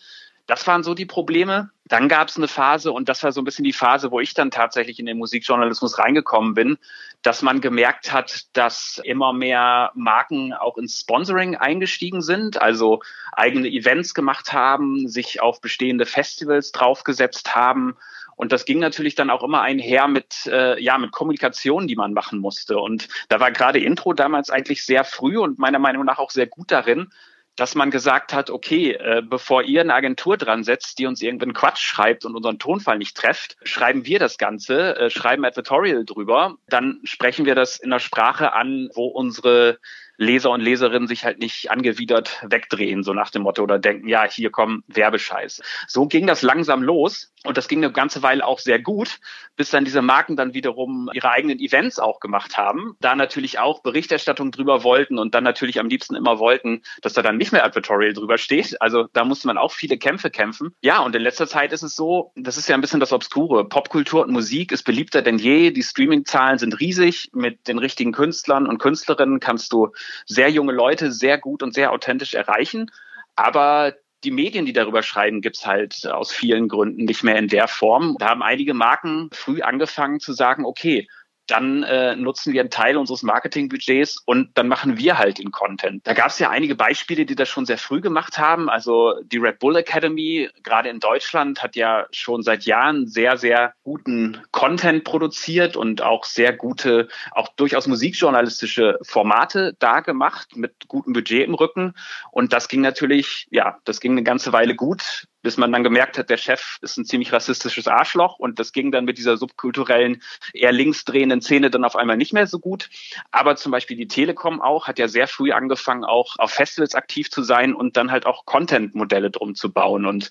Das 0.46 0.66
waren 0.66 0.82
so 0.82 0.94
die 0.94 1.06
Probleme. 1.06 1.70
Dann 1.84 2.08
gab 2.08 2.28
es 2.28 2.36
eine 2.36 2.48
Phase, 2.48 2.90
und 2.90 3.08
das 3.08 3.22
war 3.22 3.32
so 3.32 3.40
ein 3.40 3.44
bisschen 3.44 3.64
die 3.64 3.72
Phase, 3.72 4.10
wo 4.10 4.20
ich 4.20 4.34
dann 4.34 4.50
tatsächlich 4.50 4.98
in 4.98 5.06
den 5.06 5.18
Musikjournalismus 5.18 5.98
reingekommen 5.98 6.54
bin, 6.54 6.78
dass 7.22 7.42
man 7.42 7.60
gemerkt 7.60 8.12
hat, 8.12 8.46
dass 8.54 9.00
immer 9.04 9.32
mehr 9.32 9.92
Marken 9.94 10.52
auch 10.52 10.78
ins 10.78 11.00
Sponsoring 11.00 11.56
eingestiegen 11.56 12.22
sind, 12.22 12.60
also 12.60 13.00
eigene 13.32 13.68
Events 13.68 14.14
gemacht 14.14 14.52
haben, 14.52 15.08
sich 15.08 15.40
auf 15.40 15.60
bestehende 15.60 16.06
Festivals 16.06 16.72
draufgesetzt 16.72 17.54
haben 17.54 17.96
und 18.36 18.52
das 18.52 18.64
ging 18.64 18.78
natürlich 18.78 19.14
dann 19.14 19.30
auch 19.30 19.42
immer 19.42 19.62
einher 19.62 20.08
mit, 20.08 20.46
äh, 20.46 20.80
ja, 20.82 20.98
mit 20.98 21.12
Kommunikation, 21.12 21.86
die 21.86 21.96
man 21.96 22.12
machen 22.12 22.38
musste. 22.38 22.78
Und 22.78 23.08
da 23.28 23.40
war 23.40 23.52
gerade 23.52 23.78
Intro 23.78 24.14
damals 24.14 24.50
eigentlich 24.50 24.84
sehr 24.84 25.04
früh 25.04 25.38
und 25.38 25.58
meiner 25.58 25.78
Meinung 25.78 26.04
nach 26.04 26.18
auch 26.18 26.30
sehr 26.30 26.46
gut 26.46 26.72
darin, 26.72 27.12
dass 27.56 27.74
man 27.74 27.90
gesagt 27.90 28.32
hat, 28.32 28.50
okay, 28.50 28.92
äh, 28.92 29.22
bevor 29.22 29.62
ihr 29.62 29.82
eine 29.82 29.94
Agentur 29.94 30.36
dran 30.36 30.64
setzt, 30.64 30.98
die 30.98 31.06
uns 31.06 31.20
irgendeinen 31.20 31.52
Quatsch 31.52 31.82
schreibt 31.82 32.24
und 32.24 32.34
unseren 32.34 32.58
Tonfall 32.58 32.98
nicht 32.98 33.16
trefft, 33.16 33.56
schreiben 33.62 34.06
wir 34.06 34.18
das 34.18 34.38
Ganze, 34.38 34.96
äh, 34.96 35.10
schreiben 35.10 35.44
Advertorial 35.44 36.04
drüber, 36.04 36.56
dann 36.68 37.00
sprechen 37.04 37.44
wir 37.44 37.54
das 37.54 37.76
in 37.78 37.90
der 37.90 37.98
Sprache 37.98 38.52
an, 38.52 38.88
wo 38.94 39.06
unsere 39.06 39.78
Leser 40.16 40.50
und 40.50 40.60
Leserinnen 40.60 41.08
sich 41.08 41.24
halt 41.24 41.38
nicht 41.38 41.70
angewidert 41.70 42.40
wegdrehen, 42.42 43.02
so 43.02 43.12
nach 43.12 43.30
dem 43.30 43.42
Motto, 43.42 43.62
oder 43.62 43.78
denken, 43.78 44.08
ja, 44.08 44.24
hier 44.24 44.50
kommen 44.50 44.84
Werbescheiß. 44.88 45.62
So 45.88 46.06
ging 46.06 46.26
das 46.26 46.42
langsam 46.42 46.82
los 46.82 47.32
und 47.44 47.56
das 47.56 47.68
ging 47.68 47.82
eine 47.82 47.92
ganze 47.92 48.22
Weile 48.22 48.46
auch 48.46 48.58
sehr 48.58 48.78
gut, 48.78 49.18
bis 49.56 49.70
dann 49.70 49.84
diese 49.84 50.02
Marken 50.02 50.36
dann 50.36 50.54
wiederum 50.54 51.10
ihre 51.12 51.30
eigenen 51.30 51.58
Events 51.58 51.98
auch 51.98 52.20
gemacht 52.20 52.56
haben, 52.56 52.96
da 53.00 53.14
natürlich 53.14 53.58
auch 53.58 53.82
Berichterstattung 53.82 54.52
drüber 54.52 54.84
wollten 54.84 55.18
und 55.18 55.34
dann 55.34 55.44
natürlich 55.44 55.80
am 55.80 55.88
liebsten 55.88 56.14
immer 56.14 56.38
wollten, 56.38 56.82
dass 57.00 57.14
da 57.14 57.22
dann 57.22 57.36
nicht 57.36 57.52
mehr 57.52 57.64
Advertorial 57.64 58.12
drüber 58.12 58.38
steht. 58.38 58.80
Also 58.80 59.08
da 59.12 59.24
musste 59.24 59.46
man 59.46 59.58
auch 59.58 59.72
viele 59.72 59.98
Kämpfe 59.98 60.30
kämpfen. 60.30 60.74
Ja, 60.82 61.00
und 61.00 61.16
in 61.16 61.22
letzter 61.22 61.46
Zeit 61.46 61.72
ist 61.72 61.82
es 61.82 61.96
so, 61.96 62.32
das 62.36 62.56
ist 62.56 62.68
ja 62.68 62.74
ein 62.74 62.80
bisschen 62.80 63.00
das 63.00 63.12
Obskure. 63.12 63.68
Popkultur 63.68 64.22
und 64.22 64.32
Musik 64.32 64.72
ist 64.72 64.84
beliebter 64.84 65.22
denn 65.22 65.38
je. 65.38 65.70
Die 65.70 65.82
Streaming-Zahlen 65.82 66.58
sind 66.58 66.80
riesig. 66.80 67.30
Mit 67.32 67.68
den 67.68 67.78
richtigen 67.78 68.12
Künstlern 68.12 68.66
und 68.66 68.78
Künstlerinnen 68.78 69.40
kannst 69.40 69.72
du 69.72 69.92
sehr 70.26 70.50
junge 70.50 70.72
Leute 70.72 71.12
sehr 71.12 71.38
gut 71.38 71.62
und 71.62 71.74
sehr 71.74 71.92
authentisch 71.92 72.34
erreichen. 72.34 72.90
Aber 73.36 73.94
die 74.24 74.30
Medien, 74.30 74.66
die 74.66 74.72
darüber 74.72 75.02
schreiben, 75.02 75.40
gibt's 75.40 75.66
halt 75.66 76.06
aus 76.06 76.32
vielen 76.32 76.68
Gründen 76.68 77.04
nicht 77.04 77.24
mehr 77.24 77.36
in 77.36 77.48
der 77.48 77.68
Form. 77.68 78.16
Da 78.18 78.28
haben 78.28 78.42
einige 78.42 78.74
Marken 78.74 79.30
früh 79.32 79.62
angefangen 79.62 80.20
zu 80.20 80.32
sagen, 80.32 80.64
okay, 80.64 81.08
dann 81.52 81.82
äh, 81.82 82.16
nutzen 82.16 82.54
wir 82.54 82.62
einen 82.62 82.70
Teil 82.70 82.96
unseres 82.96 83.22
Marketingbudgets 83.22 84.22
und 84.24 84.50
dann 84.54 84.68
machen 84.68 84.96
wir 84.96 85.18
halt 85.18 85.38
den 85.38 85.50
Content. 85.50 86.06
Da 86.06 86.14
gab 86.14 86.28
es 86.28 86.38
ja 86.38 86.48
einige 86.48 86.74
Beispiele, 86.74 87.26
die 87.26 87.34
das 87.34 87.50
schon 87.50 87.66
sehr 87.66 87.76
früh 87.76 88.00
gemacht 88.00 88.38
haben. 88.38 88.70
Also 88.70 89.20
die 89.22 89.36
Red 89.36 89.58
Bull 89.58 89.76
Academy, 89.76 90.48
gerade 90.62 90.88
in 90.88 90.98
Deutschland, 90.98 91.62
hat 91.62 91.76
ja 91.76 92.06
schon 92.10 92.42
seit 92.42 92.64
Jahren 92.64 93.06
sehr, 93.06 93.36
sehr 93.36 93.74
guten 93.82 94.40
Content 94.50 95.04
produziert 95.04 95.76
und 95.76 96.00
auch 96.00 96.24
sehr 96.24 96.54
gute, 96.54 97.08
auch 97.32 97.48
durchaus 97.48 97.86
musikjournalistische 97.86 98.98
Formate 99.02 99.76
da 99.78 100.00
gemacht 100.00 100.56
mit 100.56 100.88
gutem 100.88 101.12
Budget 101.12 101.46
im 101.46 101.54
Rücken. 101.54 101.92
Und 102.30 102.54
das 102.54 102.68
ging 102.68 102.80
natürlich, 102.80 103.46
ja, 103.50 103.76
das 103.84 104.00
ging 104.00 104.12
eine 104.12 104.22
ganze 104.22 104.54
Weile 104.54 104.74
gut 104.74 105.26
bis 105.42 105.56
man 105.56 105.72
dann 105.72 105.84
gemerkt 105.84 106.18
hat, 106.18 106.30
der 106.30 106.36
Chef 106.36 106.78
ist 106.80 106.96
ein 106.96 107.04
ziemlich 107.04 107.32
rassistisches 107.32 107.88
Arschloch 107.88 108.38
und 108.38 108.58
das 108.58 108.72
ging 108.72 108.92
dann 108.92 109.04
mit 109.04 109.18
dieser 109.18 109.36
subkulturellen, 109.36 110.22
eher 110.52 110.72
linksdrehenden 110.72 111.42
Szene 111.42 111.70
dann 111.70 111.84
auf 111.84 111.96
einmal 111.96 112.16
nicht 112.16 112.32
mehr 112.32 112.46
so 112.46 112.58
gut. 112.58 112.88
Aber 113.30 113.56
zum 113.56 113.72
Beispiel 113.72 113.96
die 113.96 114.08
Telekom 114.08 114.60
auch 114.60 114.86
hat 114.86 114.98
ja 114.98 115.08
sehr 115.08 115.26
früh 115.26 115.52
angefangen, 115.52 116.04
auch 116.04 116.36
auf 116.38 116.52
Festivals 116.52 116.94
aktiv 116.94 117.30
zu 117.30 117.42
sein 117.42 117.74
und 117.74 117.96
dann 117.96 118.10
halt 118.10 118.26
auch 118.26 118.46
Content-Modelle 118.46 119.30
drum 119.30 119.54
zu 119.54 119.72
bauen 119.72 120.06
und 120.06 120.30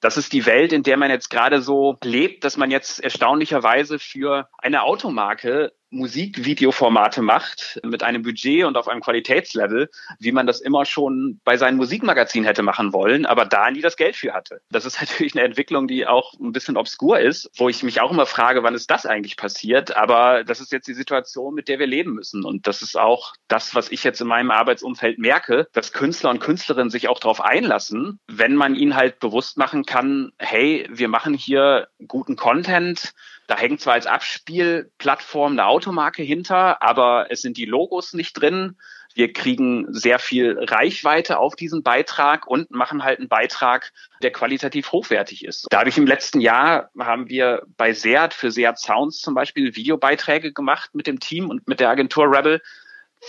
das 0.00 0.16
ist 0.16 0.32
die 0.32 0.46
Welt, 0.46 0.72
in 0.72 0.82
der 0.82 0.96
man 0.96 1.10
jetzt 1.10 1.30
gerade 1.30 1.62
so 1.62 1.96
lebt, 2.02 2.42
dass 2.42 2.56
man 2.56 2.72
jetzt 2.72 2.98
erstaunlicherweise 2.98 4.00
für 4.00 4.48
eine 4.58 4.82
Automarke 4.82 5.72
Musikvideoformate 5.92 7.22
macht 7.22 7.80
mit 7.84 8.02
einem 8.02 8.22
Budget 8.22 8.64
und 8.64 8.76
auf 8.76 8.88
einem 8.88 9.00
Qualitätslevel, 9.00 9.90
wie 10.18 10.32
man 10.32 10.46
das 10.46 10.60
immer 10.60 10.84
schon 10.84 11.40
bei 11.44 11.56
seinen 11.56 11.76
Musikmagazinen 11.76 12.46
hätte 12.46 12.62
machen 12.62 12.92
wollen, 12.92 13.26
aber 13.26 13.44
da 13.44 13.70
nie 13.70 13.82
das 13.82 13.96
Geld 13.96 14.16
für 14.16 14.32
hatte. 14.32 14.62
Das 14.70 14.86
ist 14.86 15.00
natürlich 15.00 15.34
eine 15.34 15.44
Entwicklung, 15.44 15.86
die 15.86 16.06
auch 16.06 16.34
ein 16.40 16.52
bisschen 16.52 16.76
obskur 16.76 17.20
ist, 17.20 17.50
wo 17.56 17.68
ich 17.68 17.82
mich 17.82 18.00
auch 18.00 18.10
immer 18.10 18.26
frage, 18.26 18.62
wann 18.62 18.74
ist 18.74 18.90
das 18.90 19.06
eigentlich 19.06 19.36
passiert? 19.36 19.96
Aber 19.96 20.44
das 20.44 20.60
ist 20.60 20.72
jetzt 20.72 20.88
die 20.88 20.94
Situation, 20.94 21.54
mit 21.54 21.68
der 21.68 21.78
wir 21.78 21.86
leben 21.86 22.14
müssen. 22.14 22.44
Und 22.44 22.66
das 22.66 22.82
ist 22.82 22.98
auch 22.98 23.34
das, 23.48 23.74
was 23.74 23.90
ich 23.90 24.02
jetzt 24.04 24.20
in 24.20 24.26
meinem 24.26 24.50
Arbeitsumfeld 24.50 25.18
merke, 25.18 25.68
dass 25.72 25.92
Künstler 25.92 26.30
und 26.30 26.40
Künstlerinnen 26.40 26.90
sich 26.90 27.08
auch 27.08 27.18
darauf 27.18 27.40
einlassen, 27.40 28.18
wenn 28.26 28.56
man 28.56 28.74
ihnen 28.74 28.96
halt 28.96 29.20
bewusst 29.20 29.58
machen 29.58 29.84
kann, 29.84 30.32
hey, 30.38 30.88
wir 30.90 31.08
machen 31.08 31.34
hier 31.34 31.88
guten 32.06 32.36
Content, 32.36 33.12
da 33.52 33.58
hängt 33.58 33.82
zwar 33.82 33.92
als 33.92 34.06
Abspielplattform 34.06 35.52
eine 35.52 35.66
Automarke 35.66 36.22
hinter, 36.22 36.80
aber 36.80 37.26
es 37.28 37.42
sind 37.42 37.58
die 37.58 37.66
Logos 37.66 38.14
nicht 38.14 38.32
drin. 38.32 38.78
Wir 39.14 39.30
kriegen 39.34 39.84
sehr 39.90 40.18
viel 40.18 40.58
Reichweite 40.58 41.36
auf 41.36 41.54
diesen 41.54 41.82
Beitrag 41.82 42.46
und 42.46 42.70
machen 42.70 43.04
halt 43.04 43.18
einen 43.18 43.28
Beitrag, 43.28 43.92
der 44.22 44.32
qualitativ 44.32 44.90
hochwertig 44.90 45.44
ist. 45.44 45.66
Dadurch 45.68 45.98
im 45.98 46.06
letzten 46.06 46.40
Jahr 46.40 46.88
haben 46.98 47.28
wir 47.28 47.64
bei 47.76 47.92
Seat 47.92 48.32
für 48.32 48.50
Seat 48.50 48.78
Sounds 48.78 49.20
zum 49.20 49.34
Beispiel 49.34 49.76
Videobeiträge 49.76 50.54
gemacht 50.54 50.94
mit 50.94 51.06
dem 51.06 51.20
Team 51.20 51.50
und 51.50 51.68
mit 51.68 51.78
der 51.78 51.90
Agentur 51.90 52.34
Rebel, 52.34 52.62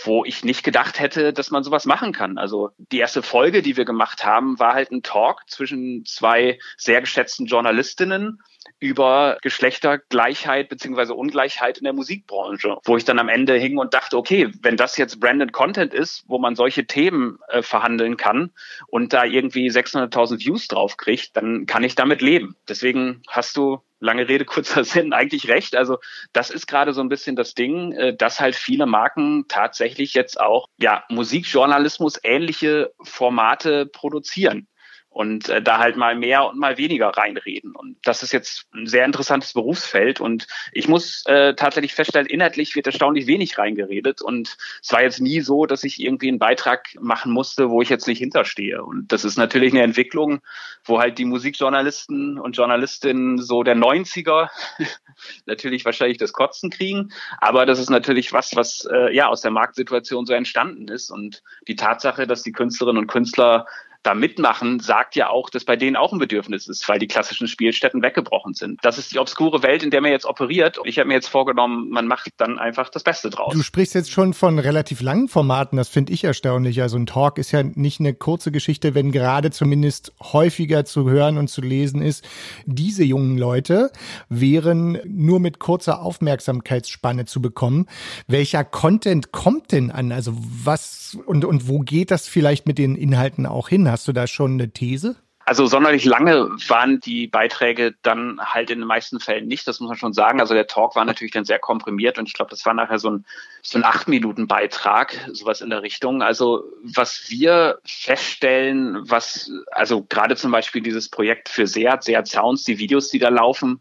wo 0.02 0.24
ich 0.24 0.44
nicht 0.44 0.64
gedacht 0.64 0.98
hätte, 0.98 1.32
dass 1.32 1.50
man 1.50 1.62
sowas 1.62 1.86
machen 1.86 2.12
kann. 2.12 2.36
Also 2.36 2.70
die 2.78 2.98
erste 2.98 3.22
Folge, 3.22 3.62
die 3.62 3.76
wir 3.76 3.84
gemacht 3.84 4.24
haben, 4.24 4.58
war 4.58 4.74
halt 4.74 4.90
ein 4.90 5.02
Talk 5.02 5.42
zwischen 5.48 6.04
zwei 6.04 6.58
sehr 6.76 7.00
geschätzten 7.00 7.46
Journalistinnen 7.46 8.40
über 8.80 9.38
Geschlechtergleichheit 9.42 10.68
beziehungsweise 10.68 11.14
Ungleichheit 11.14 11.78
in 11.78 11.84
der 11.84 11.92
Musikbranche, 11.92 12.78
wo 12.84 12.96
ich 12.96 13.04
dann 13.04 13.18
am 13.18 13.28
Ende 13.28 13.54
hing 13.54 13.78
und 13.78 13.94
dachte, 13.94 14.16
okay, 14.16 14.50
wenn 14.62 14.76
das 14.76 14.96
jetzt 14.96 15.20
Branded 15.20 15.52
Content 15.52 15.94
ist, 15.94 16.24
wo 16.26 16.38
man 16.38 16.56
solche 16.56 16.86
Themen 16.86 17.38
äh, 17.48 17.62
verhandeln 17.62 18.16
kann 18.16 18.50
und 18.88 19.12
da 19.12 19.24
irgendwie 19.24 19.68
600.000 19.68 20.40
Views 20.40 20.68
drauf 20.68 20.96
kriegt, 20.96 21.36
dann 21.36 21.66
kann 21.66 21.84
ich 21.84 21.94
damit 21.94 22.20
leben. 22.20 22.56
Deswegen 22.68 23.22
hast 23.28 23.56
du 23.56 23.80
lange 24.04 24.28
Rede, 24.28 24.44
kurzer 24.54 24.84
Sinn, 24.84 25.12
eigentlich 25.12 25.48
recht. 25.48 25.74
Also 25.74 25.98
das 26.32 26.50
ist 26.50 26.66
gerade 26.66 26.92
so 26.92 27.00
ein 27.00 27.08
bisschen 27.08 27.36
das 27.36 27.54
Ding, 27.54 27.92
äh, 27.92 28.16
dass 28.16 28.40
halt 28.40 28.54
viele 28.54 28.86
Marken 28.86 29.46
tatsächlich 29.48 30.14
jetzt 30.14 30.40
auch 30.40 30.68
ja 30.78 31.04
Musikjournalismus 31.08 32.20
ähnliche 32.22 32.92
Formate 33.02 33.86
produzieren 33.86 34.68
und 35.14 35.48
äh, 35.48 35.62
da 35.62 35.78
halt 35.78 35.96
mal 35.96 36.16
mehr 36.16 36.44
und 36.44 36.58
mal 36.58 36.76
weniger 36.76 37.08
reinreden. 37.08 37.76
Und 37.76 37.96
das 38.02 38.24
ist 38.24 38.32
jetzt 38.32 38.66
ein 38.74 38.86
sehr 38.86 39.04
interessantes 39.04 39.52
Berufsfeld 39.52 40.20
und 40.20 40.48
ich 40.72 40.88
muss 40.88 41.24
äh, 41.26 41.54
tatsächlich 41.54 41.94
feststellen, 41.94 42.26
inhaltlich 42.26 42.74
wird 42.74 42.86
erstaunlich 42.86 43.28
wenig 43.28 43.56
reingeredet 43.56 44.22
und 44.22 44.56
es 44.82 44.92
war 44.92 45.02
jetzt 45.02 45.20
nie 45.20 45.40
so, 45.40 45.66
dass 45.66 45.84
ich 45.84 46.02
irgendwie 46.02 46.28
einen 46.28 46.40
Beitrag 46.40 46.96
machen 47.00 47.32
musste, 47.32 47.70
wo 47.70 47.80
ich 47.80 47.88
jetzt 47.88 48.08
nicht 48.08 48.18
hinterstehe. 48.18 48.82
Und 48.82 49.12
das 49.12 49.24
ist 49.24 49.38
natürlich 49.38 49.72
eine 49.72 49.82
Entwicklung, 49.82 50.40
wo 50.84 50.98
halt 50.98 51.16
die 51.18 51.24
Musikjournalisten 51.24 52.40
und 52.40 52.56
Journalistinnen 52.56 53.38
so 53.38 53.62
der 53.62 53.76
90er 53.76 54.48
natürlich 55.46 55.84
wahrscheinlich 55.84 56.18
das 56.18 56.32
Kotzen 56.32 56.70
kriegen, 56.70 57.12
aber 57.38 57.66
das 57.66 57.78
ist 57.78 57.88
natürlich 57.88 58.32
was, 58.32 58.56
was 58.56 58.84
äh, 58.92 59.14
ja 59.14 59.28
aus 59.28 59.42
der 59.42 59.52
Marktsituation 59.52 60.26
so 60.26 60.32
entstanden 60.32 60.88
ist 60.88 61.12
und 61.12 61.44
die 61.68 61.76
Tatsache, 61.76 62.26
dass 62.26 62.42
die 62.42 62.52
Künstlerinnen 62.52 63.00
und 63.00 63.06
Künstler 63.06 63.66
da 64.04 64.14
mitmachen, 64.14 64.80
sagt 64.80 65.16
ja 65.16 65.30
auch, 65.30 65.50
dass 65.50 65.64
bei 65.64 65.76
denen 65.76 65.96
auch 65.96 66.12
ein 66.12 66.18
Bedürfnis 66.18 66.68
ist, 66.68 66.88
weil 66.88 66.98
die 66.98 67.08
klassischen 67.08 67.48
Spielstätten 67.48 68.02
weggebrochen 68.02 68.54
sind. 68.54 68.78
Das 68.82 68.98
ist 68.98 69.12
die 69.12 69.18
obskure 69.18 69.62
Welt, 69.62 69.82
in 69.82 69.90
der 69.90 70.00
man 70.00 70.10
jetzt 70.10 70.26
operiert. 70.26 70.78
Ich 70.84 70.98
habe 70.98 71.08
mir 71.08 71.14
jetzt 71.14 71.28
vorgenommen, 71.28 71.88
man 71.88 72.06
macht 72.06 72.28
dann 72.36 72.58
einfach 72.58 72.90
das 72.90 73.02
Beste 73.02 73.30
draus. 73.30 73.52
Du 73.52 73.62
sprichst 73.62 73.94
jetzt 73.94 74.10
schon 74.10 74.34
von 74.34 74.58
relativ 74.58 75.00
langen 75.00 75.28
Formaten, 75.28 75.76
das 75.76 75.88
finde 75.88 76.12
ich 76.12 76.24
erstaunlich. 76.24 76.82
Also 76.82 76.98
ein 76.98 77.06
Talk 77.06 77.38
ist 77.38 77.52
ja 77.52 77.62
nicht 77.62 78.00
eine 78.00 78.14
kurze 78.14 78.52
Geschichte, 78.52 78.94
wenn 78.94 79.10
gerade 79.10 79.50
zumindest 79.50 80.12
häufiger 80.22 80.84
zu 80.84 81.08
hören 81.08 81.38
und 81.38 81.48
zu 81.48 81.62
lesen 81.62 82.02
ist. 82.02 82.24
Diese 82.66 83.04
jungen 83.04 83.38
Leute 83.38 83.90
wären 84.28 84.98
nur 85.06 85.40
mit 85.40 85.58
kurzer 85.58 86.02
Aufmerksamkeitsspanne 86.02 87.24
zu 87.24 87.40
bekommen. 87.40 87.86
Welcher 88.26 88.64
Content 88.64 89.32
kommt 89.32 89.72
denn 89.72 89.90
an? 89.90 90.12
Also 90.12 90.34
was 90.36 91.16
und, 91.26 91.44
und 91.44 91.68
wo 91.68 91.80
geht 91.80 92.10
das 92.10 92.28
vielleicht 92.28 92.66
mit 92.66 92.78
den 92.78 92.96
Inhalten 92.96 93.46
auch 93.46 93.68
hin? 93.68 93.88
Hast 93.94 94.08
du 94.08 94.12
da 94.12 94.26
schon 94.26 94.54
eine 94.54 94.72
These? 94.72 95.14
Also 95.46 95.66
sonderlich 95.66 96.04
lange 96.04 96.48
waren 96.68 97.00
die 97.00 97.26
Beiträge 97.26 97.94
dann 98.02 98.40
halt 98.40 98.70
in 98.70 98.78
den 98.78 98.88
meisten 98.88 99.20
Fällen 99.20 99.46
nicht, 99.46 99.66
das 99.68 99.80
muss 99.80 99.88
man 99.88 99.98
schon 99.98 100.14
sagen. 100.14 100.40
Also 100.40 100.54
der 100.54 100.66
Talk 100.66 100.96
war 100.96 101.04
natürlich 101.04 101.32
dann 101.32 101.44
sehr 101.44 101.58
komprimiert 101.58 102.18
und 102.18 102.26
ich 102.26 102.32
glaube, 102.32 102.50
das 102.50 102.64
war 102.64 102.72
nachher 102.72 102.98
so 102.98 103.10
ein, 103.10 103.26
so 103.62 103.78
ein 103.78 103.84
acht 103.84 104.08
Minuten 104.08 104.46
Beitrag, 104.46 105.14
sowas 105.32 105.60
in 105.60 105.70
der 105.70 105.82
Richtung. 105.82 106.22
Also 106.22 106.64
was 106.82 107.26
wir 107.28 107.78
feststellen, 107.84 109.08
was, 109.10 109.50
also 109.70 110.02
gerade 110.04 110.36
zum 110.36 110.50
Beispiel 110.50 110.82
dieses 110.82 111.10
Projekt 111.10 111.48
für 111.48 111.66
Seat, 111.66 112.04
Seat 112.04 112.26
Sounds, 112.26 112.64
die 112.64 112.78
Videos, 112.78 113.10
die 113.10 113.18
da 113.18 113.28
laufen, 113.28 113.80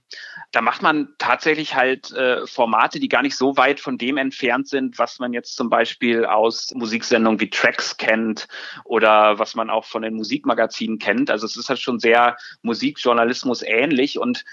da 0.54 0.62
macht 0.62 0.84
man 0.84 1.10
tatsächlich 1.18 1.74
halt 1.74 2.12
äh, 2.12 2.46
Formate, 2.46 3.00
die 3.00 3.10
gar 3.10 3.24
nicht 3.24 3.36
so 3.36 3.58
weit 3.58 3.80
von 3.80 3.98
dem 3.98 4.18
entfernt 4.18 4.68
sind, 4.68 5.00
was 5.00 5.18
man 5.18 5.34
jetzt 5.34 5.56
zum 5.56 5.68
Beispiel 5.68 6.26
aus 6.26 6.72
Musiksendungen 6.76 7.40
wie 7.40 7.50
Tracks 7.50 7.98
kennt 7.98 8.48
oder 8.84 9.40
was 9.40 9.56
man 9.56 9.72
auch 9.72 9.84
von 9.84 10.04
den 10.04 10.14
Musikmagazinen 10.14 11.00
kennt. 11.00 11.32
Also 11.32 11.48
es 11.54 11.64
ist 11.64 11.70
halt 11.70 11.80
schon 11.80 12.00
sehr 12.00 12.38
Musikjournalismus 12.62 13.62
ähnlich 13.62 14.20
und 14.20 14.44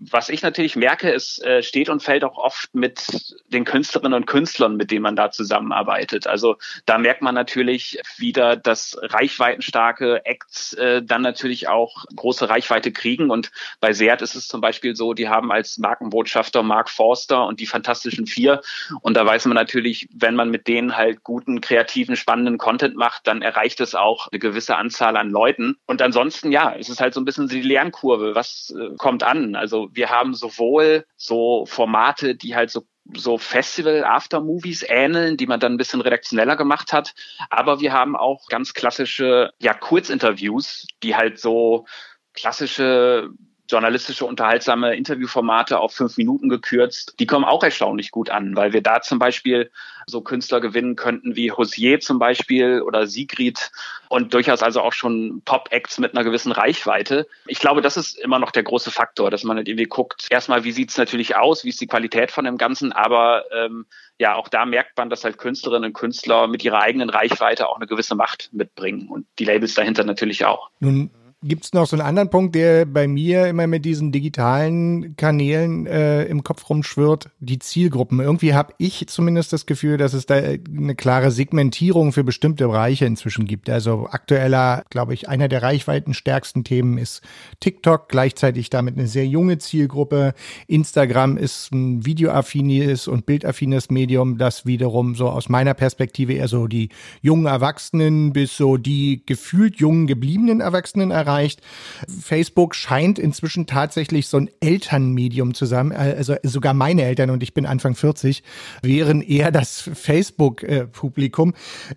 was 0.00 0.28
ich 0.28 0.42
natürlich 0.42 0.76
merke, 0.76 1.12
es 1.12 1.38
äh, 1.40 1.62
steht 1.62 1.88
und 1.88 2.02
fällt 2.02 2.24
auch 2.24 2.38
oft 2.38 2.74
mit 2.74 3.34
den 3.48 3.64
Künstlerinnen 3.64 4.14
und 4.14 4.26
Künstlern, 4.26 4.76
mit 4.76 4.90
denen 4.90 5.02
man 5.02 5.16
da 5.16 5.30
zusammenarbeitet. 5.30 6.26
Also 6.26 6.56
da 6.86 6.98
merkt 6.98 7.22
man 7.22 7.34
natürlich 7.34 8.00
wieder, 8.16 8.56
dass 8.56 8.96
reichweitenstarke 9.00 10.24
Acts 10.24 10.74
äh, 10.74 11.02
dann 11.02 11.22
natürlich 11.22 11.68
auch 11.68 12.04
große 12.14 12.48
Reichweite 12.48 12.92
kriegen. 12.92 13.30
Und 13.30 13.50
bei 13.80 13.92
Seat 13.92 14.22
ist 14.22 14.34
es 14.34 14.48
zum 14.48 14.60
Beispiel 14.60 14.94
so, 14.94 15.14
die 15.14 15.28
haben 15.28 15.50
als 15.50 15.78
Markenbotschafter 15.78 16.62
Mark 16.62 16.90
Forster 16.90 17.46
und 17.46 17.60
die 17.60 17.66
Fantastischen 17.66 18.26
Vier. 18.26 18.60
Und 19.00 19.16
da 19.16 19.26
weiß 19.26 19.46
man 19.46 19.54
natürlich, 19.54 20.08
wenn 20.14 20.34
man 20.34 20.50
mit 20.50 20.68
denen 20.68 20.96
halt 20.96 21.24
guten, 21.24 21.60
kreativen, 21.60 22.16
spannenden 22.16 22.58
Content 22.58 22.96
macht, 22.96 23.26
dann 23.26 23.42
erreicht 23.42 23.80
es 23.80 23.94
auch 23.94 24.28
eine 24.28 24.38
gewisse 24.38 24.76
Anzahl 24.76 25.16
an 25.16 25.30
Leuten. 25.30 25.76
Und 25.86 26.02
ansonsten, 26.02 26.52
ja, 26.52 26.74
es 26.78 26.88
ist 26.88 27.00
halt 27.00 27.14
so 27.14 27.20
ein 27.20 27.24
bisschen 27.24 27.48
die 27.48 27.62
Lernkurve. 27.62 28.34
Was 28.34 28.74
äh, 28.78 28.94
kommt 28.96 29.22
an? 29.22 29.56
Also 29.56 29.87
wir 29.92 30.10
haben 30.10 30.34
sowohl 30.34 31.06
so 31.16 31.66
Formate, 31.66 32.34
die 32.34 32.54
halt 32.54 32.70
so 32.70 32.84
so 33.14 33.38
Festival-After-Movies 33.38 34.84
ähneln, 34.86 35.38
die 35.38 35.46
man 35.46 35.60
dann 35.60 35.72
ein 35.72 35.78
bisschen 35.78 36.02
redaktioneller 36.02 36.56
gemacht 36.56 36.92
hat. 36.92 37.14
Aber 37.48 37.80
wir 37.80 37.92
haben 37.92 38.16
auch 38.16 38.48
ganz 38.48 38.74
klassische, 38.74 39.50
ja, 39.60 39.72
Kurzinterviews, 39.72 40.86
die 41.02 41.16
halt 41.16 41.38
so 41.40 41.86
klassische 42.34 43.30
journalistische, 43.68 44.24
unterhaltsame 44.24 44.96
Interviewformate 44.96 45.78
auf 45.78 45.92
fünf 45.92 46.16
Minuten 46.16 46.48
gekürzt, 46.48 47.14
die 47.18 47.26
kommen 47.26 47.44
auch 47.44 47.62
erstaunlich 47.62 48.10
gut 48.10 48.30
an, 48.30 48.56
weil 48.56 48.72
wir 48.72 48.82
da 48.82 49.00
zum 49.00 49.18
Beispiel 49.18 49.70
so 50.06 50.22
Künstler 50.22 50.60
gewinnen 50.60 50.96
könnten 50.96 51.36
wie 51.36 51.52
Hosier 51.52 52.00
zum 52.00 52.18
Beispiel 52.18 52.80
oder 52.80 53.06
Sigrid 53.06 53.70
und 54.08 54.32
durchaus 54.32 54.62
also 54.62 54.80
auch 54.80 54.94
schon 54.94 55.42
Pop-Acts 55.44 55.98
mit 55.98 56.14
einer 56.14 56.24
gewissen 56.24 56.50
Reichweite. 56.50 57.26
Ich 57.46 57.58
glaube, 57.58 57.82
das 57.82 57.98
ist 57.98 58.18
immer 58.18 58.38
noch 58.38 58.50
der 58.50 58.62
große 58.62 58.90
Faktor, 58.90 59.30
dass 59.30 59.44
man 59.44 59.58
halt 59.58 59.68
irgendwie 59.68 59.84
guckt, 59.84 60.26
erstmal, 60.30 60.64
wie 60.64 60.72
sieht's 60.72 60.96
natürlich 60.96 61.36
aus, 61.36 61.64
wie 61.64 61.68
ist 61.68 61.80
die 61.80 61.86
Qualität 61.86 62.30
von 62.30 62.46
dem 62.46 62.56
Ganzen, 62.56 62.92
aber 62.92 63.44
ähm, 63.52 63.84
ja, 64.18 64.34
auch 64.34 64.48
da 64.48 64.64
merkt 64.64 64.96
man, 64.96 65.10
dass 65.10 65.24
halt 65.24 65.36
Künstlerinnen 65.36 65.90
und 65.90 65.92
Künstler 65.92 66.48
mit 66.48 66.64
ihrer 66.64 66.80
eigenen 66.80 67.10
Reichweite 67.10 67.68
auch 67.68 67.76
eine 67.76 67.86
gewisse 67.86 68.14
Macht 68.14 68.48
mitbringen 68.52 69.08
und 69.08 69.26
die 69.38 69.44
Labels 69.44 69.74
dahinter 69.74 70.04
natürlich 70.04 70.44
auch. 70.44 70.70
Nun 70.80 71.10
Gibt 71.44 71.66
es 71.66 71.72
noch 71.72 71.86
so 71.86 71.94
einen 71.94 72.04
anderen 72.04 72.30
Punkt, 72.30 72.56
der 72.56 72.84
bei 72.84 73.06
mir 73.06 73.46
immer 73.46 73.68
mit 73.68 73.84
diesen 73.84 74.10
digitalen 74.10 75.14
Kanälen 75.14 75.86
äh, 75.86 76.24
im 76.24 76.42
Kopf 76.42 76.68
rumschwirrt? 76.68 77.30
Die 77.38 77.60
Zielgruppen. 77.60 78.18
Irgendwie 78.18 78.54
habe 78.54 78.74
ich 78.78 79.06
zumindest 79.06 79.52
das 79.52 79.64
Gefühl, 79.64 79.98
dass 79.98 80.14
es 80.14 80.26
da 80.26 80.34
eine 80.34 80.96
klare 80.96 81.30
Segmentierung 81.30 82.10
für 82.12 82.24
bestimmte 82.24 82.66
Bereiche 82.66 83.04
inzwischen 83.04 83.44
gibt. 83.44 83.70
Also 83.70 84.08
aktueller, 84.10 84.82
glaube 84.90 85.14
ich, 85.14 85.28
einer 85.28 85.46
der 85.46 85.62
reichweitenstärksten 85.62 86.64
Themen 86.64 86.98
ist 86.98 87.22
TikTok, 87.60 88.08
gleichzeitig 88.08 88.68
damit 88.68 88.98
eine 88.98 89.06
sehr 89.06 89.28
junge 89.28 89.58
Zielgruppe. 89.58 90.34
Instagram 90.66 91.36
ist 91.36 91.70
ein 91.72 92.04
videoaffines 92.04 93.06
und 93.06 93.26
bildaffines 93.26 93.90
Medium, 93.90 94.38
das 94.38 94.66
wiederum 94.66 95.14
so 95.14 95.28
aus 95.28 95.48
meiner 95.48 95.74
Perspektive 95.74 96.32
eher 96.32 96.48
so 96.48 96.66
die 96.66 96.88
jungen 97.22 97.46
Erwachsenen 97.46 98.32
bis 98.32 98.56
so 98.56 98.76
die 98.76 99.22
gefühlt 99.24 99.76
jungen 99.76 100.08
gebliebenen 100.08 100.60
Erwachsenen 100.60 101.12
erreicht 101.12 101.27
erreicht. 101.28 101.60
Facebook 102.08 102.74
scheint 102.74 103.18
inzwischen 103.18 103.66
tatsächlich 103.66 104.28
so 104.28 104.38
ein 104.38 104.50
Elternmedium 104.60 105.54
zu 105.54 105.66
sein. 105.66 105.92
Also 105.92 106.36
sogar 106.42 106.74
meine 106.74 107.02
Eltern 107.02 107.30
und 107.30 107.42
ich 107.42 107.54
bin 107.54 107.66
Anfang 107.66 107.94
40 107.94 108.42
wären 108.82 109.20
eher 109.22 109.50
das 109.50 109.90
Facebook-Publikum. 109.92 111.54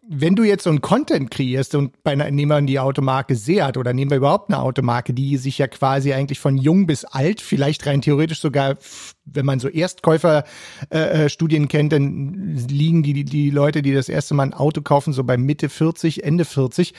Wenn 0.07 0.35
du 0.35 0.43
jetzt 0.43 0.63
so 0.63 0.69
ein 0.69 0.81
Content 0.81 1.31
kreierst 1.31 1.75
und 1.75 2.03
bei 2.03 2.11
einer, 2.11 2.29
nehmen 2.29 2.49
wir 2.49 2.61
die 2.61 2.79
Automarke 2.79 3.35
Seat 3.35 3.77
oder 3.77 3.93
nehmen 3.93 4.11
wir 4.11 4.17
überhaupt 4.17 4.49
eine 4.49 4.61
Automarke, 4.61 5.13
die 5.13 5.37
sich 5.37 5.57
ja 5.57 5.67
quasi 5.67 6.13
eigentlich 6.13 6.39
von 6.39 6.57
jung 6.57 6.85
bis 6.85 7.05
alt, 7.05 7.41
vielleicht 7.41 7.85
rein 7.85 8.01
theoretisch 8.01 8.41
sogar 8.41 8.77
wenn 9.33 9.45
man 9.45 9.59
so 9.59 9.69
Erstkäuferstudien 9.69 11.63
äh, 11.63 11.67
kennt, 11.67 11.93
dann 11.93 12.57
liegen 12.67 13.03
die, 13.03 13.23
die 13.23 13.49
Leute, 13.49 13.81
die 13.81 13.93
das 13.93 14.09
erste 14.09 14.33
Mal 14.33 14.43
ein 14.43 14.53
Auto 14.53 14.81
kaufen, 14.81 15.13
so 15.13 15.23
bei 15.23 15.37
Mitte 15.37 15.69
40, 15.69 16.23
Ende 16.23 16.43
40 16.43 16.93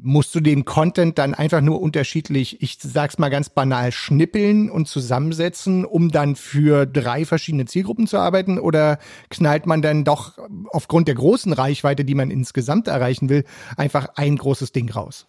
musst 0.00 0.34
du 0.34 0.40
den 0.40 0.64
Content 0.64 1.18
dann 1.18 1.34
einfach 1.34 1.60
nur 1.60 1.80
unterschiedlich, 1.80 2.62
ich 2.62 2.78
sag's 2.80 3.18
mal 3.18 3.28
ganz 3.28 3.50
banal, 3.50 3.92
schnippeln 3.92 4.70
und 4.70 4.88
zusammensetzen, 4.88 5.84
um 5.84 6.10
dann 6.10 6.34
für 6.36 6.86
drei 6.86 7.24
verschiedene 7.24 7.66
Zielgruppen 7.66 8.06
zu 8.06 8.18
arbeiten? 8.18 8.58
Oder 8.58 8.98
knallt 9.30 9.66
man 9.66 9.82
dann 9.82 10.04
doch 10.04 10.38
aufgrund 10.70 11.08
der 11.08 11.14
großen 11.14 11.52
Reichweite, 11.52 12.04
die 12.04 12.14
man 12.14 12.30
insgesamt 12.30 12.88
erreichen 12.88 13.28
will, 13.28 13.44
einfach 13.76 14.08
ein 14.16 14.36
großes 14.36 14.72
Ding 14.72 14.90
raus? 14.90 15.26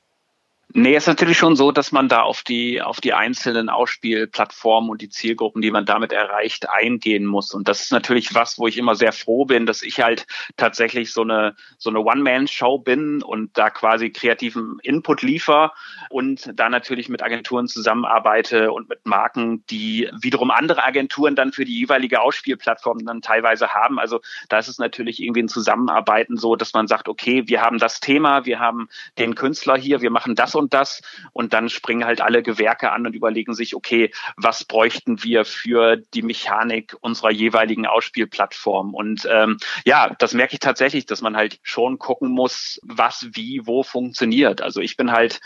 Nee, 0.75 0.96
ist 0.96 1.08
natürlich 1.08 1.38
schon 1.38 1.55
so, 1.55 1.72
dass 1.72 1.91
man 1.91 2.10
da 2.10 2.22
auf 2.22 2.41
die, 2.41 2.82
auf 2.82 3.00
die 3.00 3.13
einzelnen 3.13 3.70
Ausspielplattformen 3.70 4.89
und 4.89 5.01
die 5.01 5.10
Zielgruppen, 5.10 5.62
die 5.62 5.70
man 5.70 5.86
damit 5.86 6.12
erreicht, 6.12 6.67
eingehen 6.67 7.25
muss. 7.25 7.53
Und 7.53 7.67
das 7.67 7.82
ist 7.82 7.91
natürlich 7.91 8.34
was, 8.34 8.58
wo 8.58 8.67
ich 8.67 8.79
immer 8.79 8.96
sehr 8.96 9.12
froh 9.12 9.46
bin, 9.46 9.67
dass 9.67 9.84
ich 9.84 10.01
halt 10.01 10.25
tatsächlich 10.58 11.13
so 11.13 11.22
eine, 11.22 11.55
so 11.77 11.91
eine 11.91 12.00
One-Man-Show 12.00 12.79
bin 12.79 13.22
und 13.22 13.55
da 13.55 13.70
quasi 13.70 14.10
kreativen 14.10 14.79
Input 14.82 15.22
liefer 15.22 15.74
und 16.10 16.50
da 16.55 16.70
natürlich 16.70 17.08
mit 17.08 17.22
Agenturen 17.22 17.67
zusammenarbeite 17.67 18.72
und 18.72 18.89
mit 18.89 19.05
Marken, 19.05 19.63
die 19.67 20.10
wiederum 20.22 20.50
andere 20.50 20.84
Agenturen 20.84 21.36
dann 21.36 21.51
für 21.51 21.65
die 21.65 21.77
jeweilige 21.77 22.22
Ausspielplattform 22.22 23.05
dann 23.05 23.22
teilweise 23.22 23.75
haben. 23.75 24.00
Also 24.00 24.22
da 24.50 24.58
ist 24.58 24.70
es 24.70 24.79
natürlich 24.79 25.22
irgendwie 25.22 25.43
ein 25.43 25.50
Zusammenarbeiten 25.50 26.36
so, 26.36 26.55
dass 26.55 26.74
man 26.74 26.88
sagt, 26.88 27.10
okay, 27.10 27.43
wir 27.48 27.62
haben 27.62 27.77
das 27.77 28.00
Thema, 28.00 28.46
wir 28.46 28.60
haben 28.60 28.89
den 29.20 29.36
Künstler 29.36 29.77
hier, 29.77 30.01
wir 30.01 30.10
machen 30.10 30.34
das 30.34 30.52
und 30.55 30.63
und 30.63 30.74
das. 30.74 31.01
Und 31.33 31.53
dann 31.53 31.69
springen 31.69 32.05
halt 32.05 32.22
alle 32.22 32.41
Gewerke 32.41 32.91
an 32.91 33.05
und 33.05 33.13
überlegen 33.13 33.53
sich, 33.53 33.75
okay, 33.75 34.12
was 34.38 34.63
bräuchten 34.63 35.24
wir 35.24 35.45
für 35.45 35.98
die 35.98 36.24
Mechanik 36.24 36.95
unserer 37.01 37.31
jeweiligen 37.31 37.86
Ausspielplattform? 37.86 38.95
Und 38.95 39.27
ähm, 39.29 39.57
ja, 39.86 40.15
das 40.17 40.33
merke 40.33 40.53
ich 40.53 40.60
tatsächlich, 40.60 41.05
dass 41.05 41.22
man 41.22 41.36
halt 41.36 41.60
schon 41.62 42.00
gucken 42.00 42.29
muss, 42.29 42.79
was 42.83 43.27
wie 43.33 43.62
wo 43.65 43.83
funktioniert. 43.83 44.62
Also 44.62 44.81
ich 44.81 44.98
bin 44.98 45.12
halt 45.12 45.39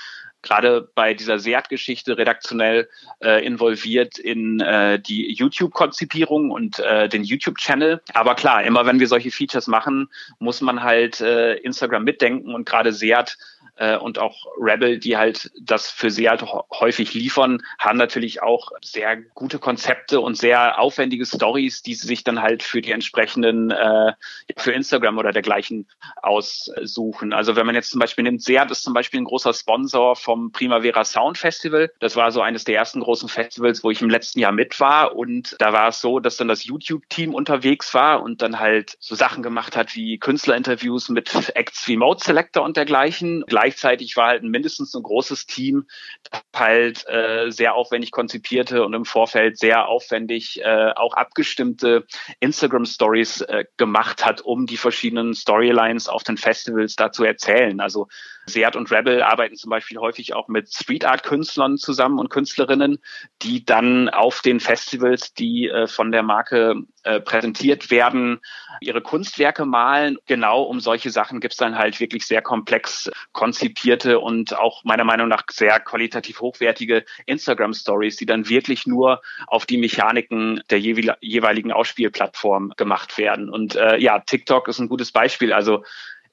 gerade 0.44 0.90
bei 0.96 1.14
dieser 1.14 1.40
Seat-Geschichte 1.40 2.18
redaktionell 2.18 2.88
äh, 3.22 3.46
involviert 3.46 4.18
in 4.18 4.60
äh, 4.60 5.00
die 5.00 5.34
YouTube-Konzipierung 5.34 6.52
und 6.52 6.80
äh, 6.80 7.10
den 7.10 7.24
YouTube-Channel. 7.24 8.02
Aber 8.14 8.36
klar, 8.36 8.64
immer 8.64 8.86
wenn 8.86 9.00
wir 9.00 9.08
solche 9.08 9.32
Features 9.32 9.68
machen, 9.68 10.10
muss 10.40 10.62
man 10.62 10.84
halt 10.84 11.22
äh, 11.22 11.56
Instagram 11.56 12.04
mitdenken 12.04 12.54
und 12.54 12.66
gerade 12.66 12.94
Seat 12.94 13.38
äh, 13.78 13.98
und 13.98 14.20
auch 14.20 14.46
Rebel, 14.60 15.00
die 15.00 15.18
halt 15.18 15.52
das 15.60 15.90
für 15.90 16.12
sie 16.12 16.30
halt 16.30 16.44
häufig 16.44 17.14
liefern, 17.14 17.62
haben 17.80 17.98
natürlich 17.98 18.42
auch 18.42 18.72
sehr 18.82 19.18
gute 19.18 19.60
Konzepte 19.60 20.20
und 20.20 20.38
sehr 20.38 20.80
aufwendige 20.80 21.26
Stories, 21.26 21.82
die 21.82 21.94
sie 21.94 22.08
sich 22.08 22.24
dann 22.24 22.42
halt 22.42 22.64
für 22.64 22.82
die 22.82 22.92
entsprechenden, 22.92 23.72
äh, 23.72 24.14
für 24.58 24.72
Instagram 24.72 25.18
oder 25.18 25.32
dergleichen 25.32 25.88
aussuchen. 26.22 27.34
Also 27.34 27.56
wenn 27.56 27.66
man 27.66 27.76
jetzt 27.76 27.92
zum 27.92 28.00
Beispiel 28.00 28.24
nimmt, 28.24 28.44
Seat 28.44 28.72
ist 28.72 28.84
zum 28.84 28.94
Beispiel 28.94 29.22
ein 29.22 29.26
großer 29.26 29.54
Sponsor 29.54 30.16
vom 30.16 30.52
Primavera 30.52 31.04
Sound 31.04 31.38
Festival. 31.38 31.92
Das 32.00 32.16
war 32.16 32.32
so 32.32 32.42
eines 32.42 32.64
der 32.64 32.76
ersten 32.76 33.02
großen 33.02 33.30
Festivals, 33.30 33.84
wo 33.84 33.92
ich 33.92 34.02
im 34.02 34.10
letzten 34.10 34.40
Jahr 34.40 34.52
mit 34.52 34.80
war 34.80 35.16
und 35.16 35.56
da 35.60 35.74
war 35.74 35.90
es 35.90 36.02
so, 36.02 36.20
dass 36.20 36.38
dann 36.38 36.48
das 36.48 36.64
YouTube-Team 36.64 37.34
unterwegs 37.34 37.94
war 37.94 38.22
und 38.22 38.42
dann 38.42 38.60
halt 38.60 38.98
so 39.00 39.16
Sachen 39.16 39.44
gemacht 39.44 39.76
hat 39.76 39.96
wie 39.96 40.18
Künstlerinterviews 40.18 41.10
mit 41.10 41.52
Acts 41.56 41.88
wie 41.88 41.98
Mode 41.98 42.24
Selector 42.24 42.64
und 42.64 42.78
dergleichen. 42.78 43.44
Gleich 43.48 43.67
gleichzeitig 43.68 44.16
war 44.16 44.28
halt 44.28 44.44
mindestens 44.44 44.94
ein 44.96 45.04
großes 45.04 45.46
Team, 45.46 45.88
das 46.32 46.42
halt 46.56 47.06
äh, 47.10 47.50
sehr 47.50 47.76
aufwendig 47.76 48.12
konzipierte 48.12 48.86
und 48.86 48.94
im 48.94 49.04
Vorfeld 49.04 49.58
sehr 49.60 49.88
aufwendig 49.88 50.62
äh, 50.64 50.92
auch 50.96 51.14
abgestimmte 51.14 52.06
Instagram 52.40 52.86
Stories 52.86 53.42
äh, 53.42 53.66
gemacht 53.76 54.26
hat, 54.26 54.42
um 54.42 54.66
die 54.66 54.78
verschiedenen 54.78 55.34
Storylines 55.34 56.08
auf 56.08 56.24
den 56.24 56.38
Festivals 56.38 56.96
da 56.96 57.12
zu 57.12 57.26
erzählen. 57.26 57.80
Also 57.82 58.08
Seat 58.48 58.76
und 58.78 58.92
Rebel 58.92 59.22
arbeiten 59.22 59.56
zum 59.56 59.70
Beispiel 59.70 59.98
häufig 59.98 60.34
auch 60.34 60.48
mit 60.48 60.74
Street 60.74 61.06
Art 61.06 61.24
Künstlern 61.24 61.78
zusammen 61.78 62.18
und 62.18 62.30
Künstlerinnen, 62.30 62.98
die 63.42 63.66
dann 63.66 64.10
auf 64.10 64.42
den 64.42 64.60
Festivals, 64.60 65.34
die 65.34 65.68
äh, 65.68 65.88
von 65.88 66.12
der 66.12 66.24
Marke 66.24 66.76
äh, 67.04 67.20
präsentiert 67.20 67.92
werden, 67.92 68.40
ihre 68.80 69.02
Kunstwerke 69.02 69.66
malen. 69.66 70.18
Genau 70.26 70.64
um 70.64 70.80
solche 70.80 71.10
Sachen 71.10 71.42
gibt 71.42 71.54
es 71.54 71.58
dann 71.58 71.78
halt 71.78 72.00
wirklich 72.00 72.26
sehr 72.26 72.42
komplex 72.42 73.12
konzipierte 73.58 74.20
und 74.20 74.56
auch 74.56 74.84
meiner 74.84 75.04
Meinung 75.04 75.28
nach 75.28 75.44
sehr 75.50 75.80
qualitativ 75.80 76.42
hochwertige 76.42 77.06
Instagram 77.26 77.74
Stories, 77.74 78.16
die 78.16 78.28
dann 78.28 78.50
wirklich 78.50 78.86
nur 78.86 79.22
auf 79.48 79.66
die 79.66 79.78
Mechaniken 79.78 80.62
der 80.70 80.80
jeweiligen 80.80 81.72
Ausspielplattform 81.72 82.74
gemacht 82.78 83.18
werden. 83.18 83.50
Und 83.50 83.76
äh, 83.76 83.98
ja, 83.98 84.20
TikTok 84.20 84.68
ist 84.68 84.80
ein 84.80 84.90
gutes 84.90 85.12
Beispiel. 85.12 85.54
Also 85.54 85.84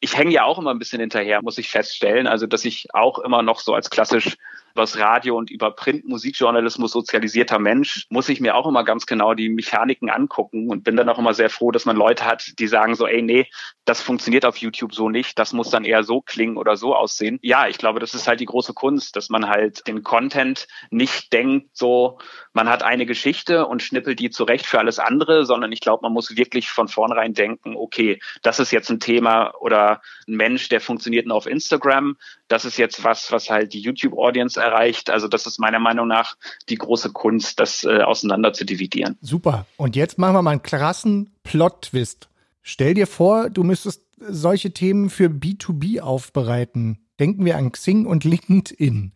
ich 0.01 0.19
hänge 0.19 0.33
ja 0.33 0.45
auch 0.45 0.59
immer 0.59 0.71
ein 0.71 0.79
bisschen 0.79 1.01
hinterher, 1.01 1.41
muss 1.43 1.57
ich 1.57 1.71
feststellen. 1.71 2.27
Also, 2.27 2.47
dass 2.47 2.67
ich 2.67 2.89
auch 2.93 3.19
immer 3.21 3.43
noch 3.43 3.61
so 3.61 3.73
als 3.73 3.89
klassisch 3.89 4.37
übers 4.75 4.99
Radio 4.99 5.37
und 5.37 5.51
über 5.51 5.71
Print-Musikjournalismus 5.71 6.91
sozialisierter 6.91 7.59
Mensch, 7.59 8.07
muss 8.11 8.29
ich 8.29 8.41
mir 8.41 8.57
auch 8.57 8.67
immer 8.67 8.85
ganz 8.85 9.07
genau 9.07 9.35
die 9.35 9.49
Mechaniken 9.49 10.11
angucken 10.11 10.69
und 10.69 10.83
bin 10.83 10.97
dann 10.97 11.09
auch 11.09 11.19
immer 11.19 11.33
sehr 11.33 11.49
froh, 11.49 11.71
dass 11.71 11.85
man 11.85 11.97
Leute 11.97 12.25
hat, 12.25 12.59
die 12.59 12.67
sagen 12.67 12.97
so, 12.97 13.07
ey, 13.07 13.23
nee, 13.23 13.47
das 13.85 14.03
funktioniert 14.03 14.45
auf 14.45 14.57
YouTube 14.57 14.93
so 14.93 15.09
nicht, 15.09 15.39
das 15.39 15.53
muss 15.53 15.71
dann 15.71 15.85
eher 15.85 16.03
so 16.03 16.21
klingen 16.21 16.57
oder 16.57 16.77
so 16.77 16.95
aussehen. 16.97 17.39
Ja, 17.43 17.69
ich 17.69 17.79
glaube, 17.79 18.01
das 18.01 18.15
ist 18.15 18.27
halt 18.27 18.41
die 18.41 18.47
große 18.47 18.75
Kunst, 18.75 19.15
dass 19.15 19.29
man 19.29 19.49
halt 19.49 19.87
den 19.87 20.03
Content 20.03 20.67
nicht 20.91 21.33
denkt, 21.33 21.71
so, 21.73 22.19
man 22.53 22.69
hat 22.69 22.83
eine 22.83 23.07
Geschichte 23.07 23.67
und 23.67 23.83
schnippelt 23.83 24.19
die 24.19 24.31
zurecht 24.31 24.67
für 24.67 24.81
alles 24.81 24.99
andere, 24.99 25.45
sondern 25.45 25.71
ich 25.71 25.81
glaube, 25.81 26.03
man 26.03 26.13
muss 26.13 26.37
wirklich 26.37 26.69
von 26.71 26.89
vornherein 26.89 27.35
denken, 27.35 27.77
okay, 27.77 28.21
das 28.43 28.59
ist 28.59 28.73
jetzt 28.73 28.91
ein 28.91 29.01
Thema 29.01 29.55
oder 29.61 30.01
ein 30.27 30.37
Mensch, 30.37 30.69
der 30.69 30.81
funktioniert 30.81 31.27
nur 31.27 31.37
auf 31.37 31.47
Instagram, 31.47 32.17
das 32.49 32.65
ist 32.65 32.77
jetzt 32.77 33.05
was, 33.05 33.31
was 33.31 33.51
halt 33.51 33.73
die 33.73 33.81
YouTube-Audience 33.81 34.64
erreicht. 34.65 35.11
Also 35.11 35.29
das 35.29 35.47
ist 35.47 35.59
meiner 35.59 35.79
Meinung 35.79 36.09
nach 36.09 36.37
die 36.69 36.77
große 36.77 37.13
Kunst, 37.13 37.61
das 37.61 37.85
äh, 37.85 38.01
auseinander 38.01 38.53
zu 38.53 38.65
dividieren. 38.65 39.17
Super. 39.21 39.67
Und 39.77 39.97
jetzt 39.97 40.19
machen 40.19 40.35
wir 40.35 40.43
mal 40.43 40.53
einen 40.53 40.63
krassen 40.63 41.31
Plot-Twist. 41.45 42.29
Stell 42.63 42.95
dir 42.95 43.07
vor, 43.07 43.51
du 43.51 43.63
müsstest 43.63 44.03
solche 44.19 44.73
Themen 44.73 45.11
für 45.11 45.29
B2B 45.29 46.01
aufbereiten. 46.01 46.99
Denken 47.21 47.45
wir 47.45 47.57
an 47.57 47.73
Xing 47.73 48.07
und 48.07 48.25
LinkedIn. 48.25 49.13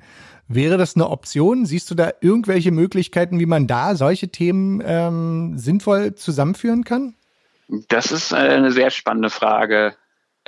Wäre 0.46 0.78
das 0.78 0.96
eine 0.96 1.08
Option? 1.08 1.66
Siehst 1.66 1.90
du 1.90 1.94
da 1.94 2.10
irgendwelche 2.20 2.70
Möglichkeiten, 2.70 3.38
wie 3.38 3.46
man 3.46 3.66
da 3.66 3.94
solche 3.96 4.28
Themen 4.28 4.82
ähm, 4.84 5.58
sinnvoll 5.58 6.14
zusammenführen 6.14 6.84
kann? 6.84 7.14
Das 7.88 8.12
ist 8.12 8.32
äh, 8.32 8.36
eine 8.36 8.72
sehr 8.72 8.90
spannende 8.90 9.30
Frage. 9.30 9.94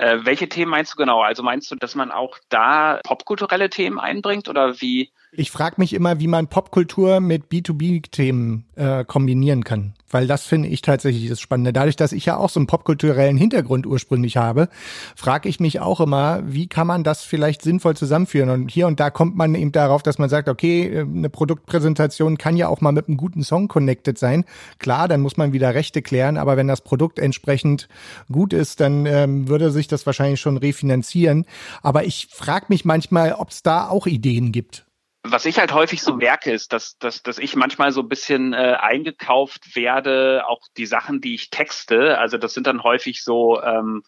Äh, 0.00 0.24
welche 0.24 0.48
Themen 0.48 0.70
meinst 0.70 0.94
du 0.94 0.96
genau? 0.96 1.20
Also 1.20 1.42
meinst 1.42 1.70
du, 1.70 1.76
dass 1.76 1.94
man 1.94 2.10
auch 2.10 2.38
da 2.48 3.00
popkulturelle 3.04 3.68
Themen 3.68 4.00
einbringt 4.00 4.48
oder 4.48 4.80
wie? 4.80 5.12
Ich 5.32 5.52
frage 5.52 5.76
mich 5.78 5.92
immer, 5.92 6.18
wie 6.18 6.26
man 6.26 6.48
Popkultur 6.48 7.20
mit 7.20 7.52
B2B-Themen 7.52 8.64
äh, 8.74 9.04
kombinieren 9.04 9.62
kann. 9.62 9.94
Weil 10.10 10.26
das 10.26 10.42
finde 10.44 10.68
ich 10.68 10.82
tatsächlich 10.82 11.28
das 11.28 11.38
Spannende. 11.38 11.72
Dadurch, 11.72 11.94
dass 11.94 12.10
ich 12.10 12.26
ja 12.26 12.36
auch 12.36 12.50
so 12.50 12.58
einen 12.58 12.66
popkulturellen 12.66 13.36
Hintergrund 13.36 13.86
ursprünglich 13.86 14.36
habe, 14.36 14.68
frage 15.14 15.48
ich 15.48 15.60
mich 15.60 15.78
auch 15.78 16.00
immer, 16.00 16.42
wie 16.44 16.66
kann 16.66 16.88
man 16.88 17.04
das 17.04 17.22
vielleicht 17.22 17.62
sinnvoll 17.62 17.96
zusammenführen? 17.96 18.50
Und 18.50 18.72
hier 18.72 18.88
und 18.88 18.98
da 18.98 19.10
kommt 19.10 19.36
man 19.36 19.54
eben 19.54 19.70
darauf, 19.70 20.02
dass 20.02 20.18
man 20.18 20.28
sagt, 20.28 20.48
okay, 20.48 20.88
äh, 20.88 21.00
eine 21.02 21.30
Produktpräsentation 21.30 22.36
kann 22.36 22.56
ja 22.56 22.66
auch 22.66 22.80
mal 22.80 22.90
mit 22.90 23.06
einem 23.06 23.16
guten 23.16 23.44
Song 23.44 23.68
connected 23.68 24.18
sein. 24.18 24.44
Klar, 24.80 25.06
dann 25.06 25.20
muss 25.20 25.36
man 25.36 25.52
wieder 25.52 25.74
Rechte 25.74 26.02
klären, 26.02 26.38
aber 26.38 26.56
wenn 26.56 26.66
das 26.66 26.80
Produkt 26.80 27.20
entsprechend 27.20 27.88
gut 28.32 28.52
ist, 28.52 28.80
dann 28.80 29.06
ähm, 29.06 29.46
würde 29.46 29.70
sich 29.70 29.86
das 29.86 30.06
wahrscheinlich 30.06 30.40
schon 30.40 30.56
refinanzieren. 30.56 31.46
Aber 31.82 32.04
ich 32.04 32.26
frage 32.32 32.66
mich 32.68 32.84
manchmal, 32.84 33.34
ob 33.34 33.50
es 33.50 33.62
da 33.62 33.88
auch 33.88 34.08
Ideen 34.08 34.50
gibt 34.50 34.89
was 35.22 35.44
ich 35.44 35.58
halt 35.58 35.72
häufig 35.72 36.02
so 36.02 36.14
merke, 36.14 36.50
ist, 36.50 36.72
dass, 36.72 36.96
dass, 36.98 37.22
dass 37.22 37.38
ich 37.38 37.54
manchmal 37.54 37.92
so 37.92 38.00
ein 38.00 38.08
bisschen 38.08 38.52
äh, 38.52 38.76
eingekauft 38.78 39.76
werde, 39.76 40.44
auch 40.46 40.66
die 40.76 40.86
Sachen, 40.86 41.20
die 41.20 41.34
ich 41.34 41.50
texte. 41.50 42.18
Also 42.18 42.38
das 42.38 42.54
sind 42.54 42.66
dann 42.66 42.82
häufig 42.82 43.22
so 43.22 43.62
ähm, 43.62 44.02